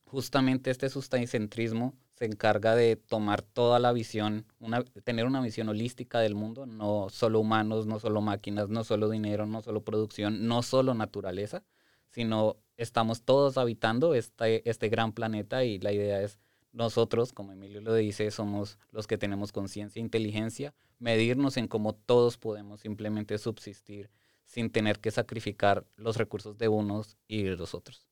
Justamente 0.07 0.71
este 0.71 0.89
sustancentrismo 0.89 1.95
se 2.15 2.27
encarga 2.27 2.77
de 2.77 2.97
tomar 2.97 3.43
toda 3.43 3.79
la 3.79 3.93
visión, 3.93 4.47
tener 5.03 5.27
una 5.27 5.41
visión 5.41 5.69
holística 5.69 6.21
del 6.21 6.35
mundo, 6.35 6.67
no 6.67 7.09
solo 7.11 7.41
humanos, 7.41 7.87
no 7.87 7.99
solo 7.99 8.21
máquinas, 8.21 8.69
no 8.69 8.85
solo 8.85 9.09
dinero, 9.11 9.47
no 9.47 9.61
solo 9.61 9.83
producción, 9.83 10.47
no 10.47 10.63
solo 10.63 10.95
naturaleza, 10.95 11.65
sino 12.11 12.57
estamos 12.77 13.23
todos 13.23 13.59
habitando 13.59 14.15
este, 14.15 14.69
este 14.69 14.89
gran 14.89 15.13
planeta 15.13 15.65
y 15.65 15.79
la 15.79 15.93
idea 15.93 16.21
es 16.23 16.39
nosotros, 16.75 17.33
como 17.33 17.53
Emilio 17.53 17.81
lo 17.81 17.95
dice, 17.95 18.31
somos 18.33 18.79
los 18.91 19.07
que 19.07 19.17
tenemos 19.17 19.53
conciencia 19.53 20.01
e 20.01 20.03
inteligencia, 20.03 20.75
medirnos 20.99 21.57
en 21.57 21.69
cómo 21.69 21.95
todos 21.95 22.37
podemos 22.37 22.81
simplemente 22.81 23.39
subsistir 23.39 24.11
sin 24.45 24.71
tener 24.71 24.99
que 24.99 25.13
sacrificar 25.13 25.87
los 25.97 26.17
recursos 26.17 26.59
de 26.59 26.69
unos 26.69 27.17
y 27.29 27.45
de 27.45 27.57
los 27.57 27.75
otros. 27.75 28.09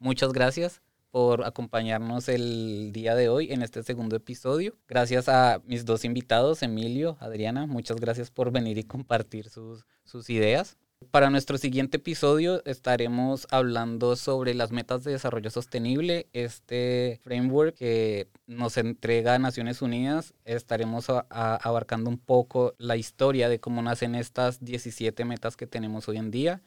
Muchas 0.00 0.32
gracias 0.32 0.82
por 1.14 1.44
acompañarnos 1.44 2.28
el 2.28 2.90
día 2.92 3.14
de 3.14 3.28
hoy 3.28 3.52
en 3.52 3.62
este 3.62 3.84
segundo 3.84 4.16
episodio. 4.16 4.74
Gracias 4.88 5.28
a 5.28 5.62
mis 5.64 5.84
dos 5.84 6.04
invitados, 6.04 6.64
Emilio, 6.64 7.16
Adriana, 7.20 7.68
muchas 7.68 8.00
gracias 8.00 8.32
por 8.32 8.50
venir 8.50 8.78
y 8.78 8.82
compartir 8.82 9.48
sus, 9.48 9.86
sus 10.02 10.28
ideas. 10.28 10.76
Para 11.12 11.30
nuestro 11.30 11.56
siguiente 11.56 11.98
episodio 11.98 12.64
estaremos 12.64 13.46
hablando 13.52 14.16
sobre 14.16 14.54
las 14.54 14.72
metas 14.72 15.04
de 15.04 15.12
desarrollo 15.12 15.50
sostenible, 15.50 16.26
este 16.32 17.20
framework 17.22 17.76
que 17.76 18.26
nos 18.48 18.76
entrega 18.76 19.38
Naciones 19.38 19.82
Unidas. 19.82 20.34
Estaremos 20.44 21.06
abarcando 21.30 22.10
un 22.10 22.18
poco 22.18 22.74
la 22.76 22.96
historia 22.96 23.48
de 23.48 23.60
cómo 23.60 23.82
nacen 23.82 24.16
estas 24.16 24.64
17 24.64 25.24
metas 25.24 25.56
que 25.56 25.68
tenemos 25.68 26.08
hoy 26.08 26.16
en 26.16 26.32
día 26.32 26.60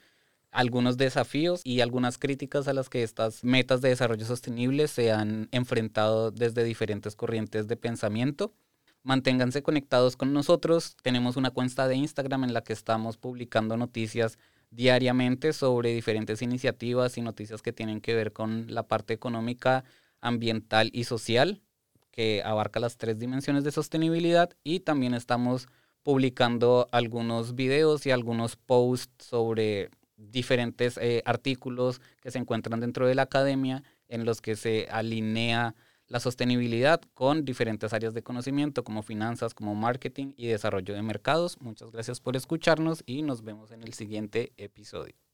algunos 0.57 0.97
desafíos 0.97 1.61
y 1.63 1.81
algunas 1.81 2.17
críticas 2.17 2.67
a 2.67 2.73
las 2.73 2.89
que 2.89 3.03
estas 3.03 3.43
metas 3.43 3.79
de 3.81 3.89
desarrollo 3.89 4.25
sostenible 4.25 4.87
se 4.87 5.11
han 5.11 5.49
enfrentado 5.51 6.31
desde 6.31 6.63
diferentes 6.63 7.15
corrientes 7.15 7.67
de 7.67 7.77
pensamiento. 7.77 8.55
Manténganse 9.03 9.61
conectados 9.61 10.17
con 10.17 10.33
nosotros. 10.33 10.97
Tenemos 11.03 11.37
una 11.37 11.51
cuenta 11.51 11.87
de 11.87 11.97
Instagram 11.97 12.43
en 12.43 12.53
la 12.55 12.63
que 12.63 12.73
estamos 12.73 13.17
publicando 13.17 13.77
noticias 13.77 14.39
diariamente 14.71 15.53
sobre 15.53 15.93
diferentes 15.93 16.41
iniciativas 16.41 17.19
y 17.19 17.21
noticias 17.21 17.61
que 17.61 17.71
tienen 17.71 18.01
que 18.01 18.15
ver 18.15 18.33
con 18.33 18.65
la 18.73 18.81
parte 18.81 19.13
económica, 19.13 19.83
ambiental 20.21 20.89
y 20.91 21.03
social, 21.03 21.61
que 22.09 22.41
abarca 22.43 22.79
las 22.79 22.97
tres 22.97 23.19
dimensiones 23.19 23.63
de 23.63 23.71
sostenibilidad. 23.71 24.49
Y 24.63 24.79
también 24.79 25.13
estamos 25.13 25.67
publicando 26.01 26.87
algunos 26.91 27.53
videos 27.53 28.07
y 28.07 28.11
algunos 28.11 28.55
posts 28.55 29.23
sobre 29.23 29.91
diferentes 30.17 30.97
eh, 30.97 31.21
artículos 31.25 32.01
que 32.21 32.31
se 32.31 32.39
encuentran 32.39 32.79
dentro 32.79 33.07
de 33.07 33.15
la 33.15 33.23
academia 33.23 33.83
en 34.09 34.25
los 34.25 34.41
que 34.41 34.55
se 34.55 34.87
alinea 34.91 35.75
la 36.07 36.19
sostenibilidad 36.19 37.01
con 37.13 37.45
diferentes 37.45 37.93
áreas 37.93 38.13
de 38.13 38.23
conocimiento 38.23 38.83
como 38.83 39.03
finanzas, 39.03 39.53
como 39.53 39.75
marketing 39.75 40.33
y 40.37 40.47
desarrollo 40.47 40.93
de 40.93 41.01
mercados. 41.01 41.59
Muchas 41.59 41.91
gracias 41.91 42.19
por 42.19 42.35
escucharnos 42.35 43.03
y 43.05 43.21
nos 43.23 43.43
vemos 43.43 43.71
en 43.71 43.83
el 43.83 43.93
siguiente 43.93 44.53
episodio. 44.57 45.26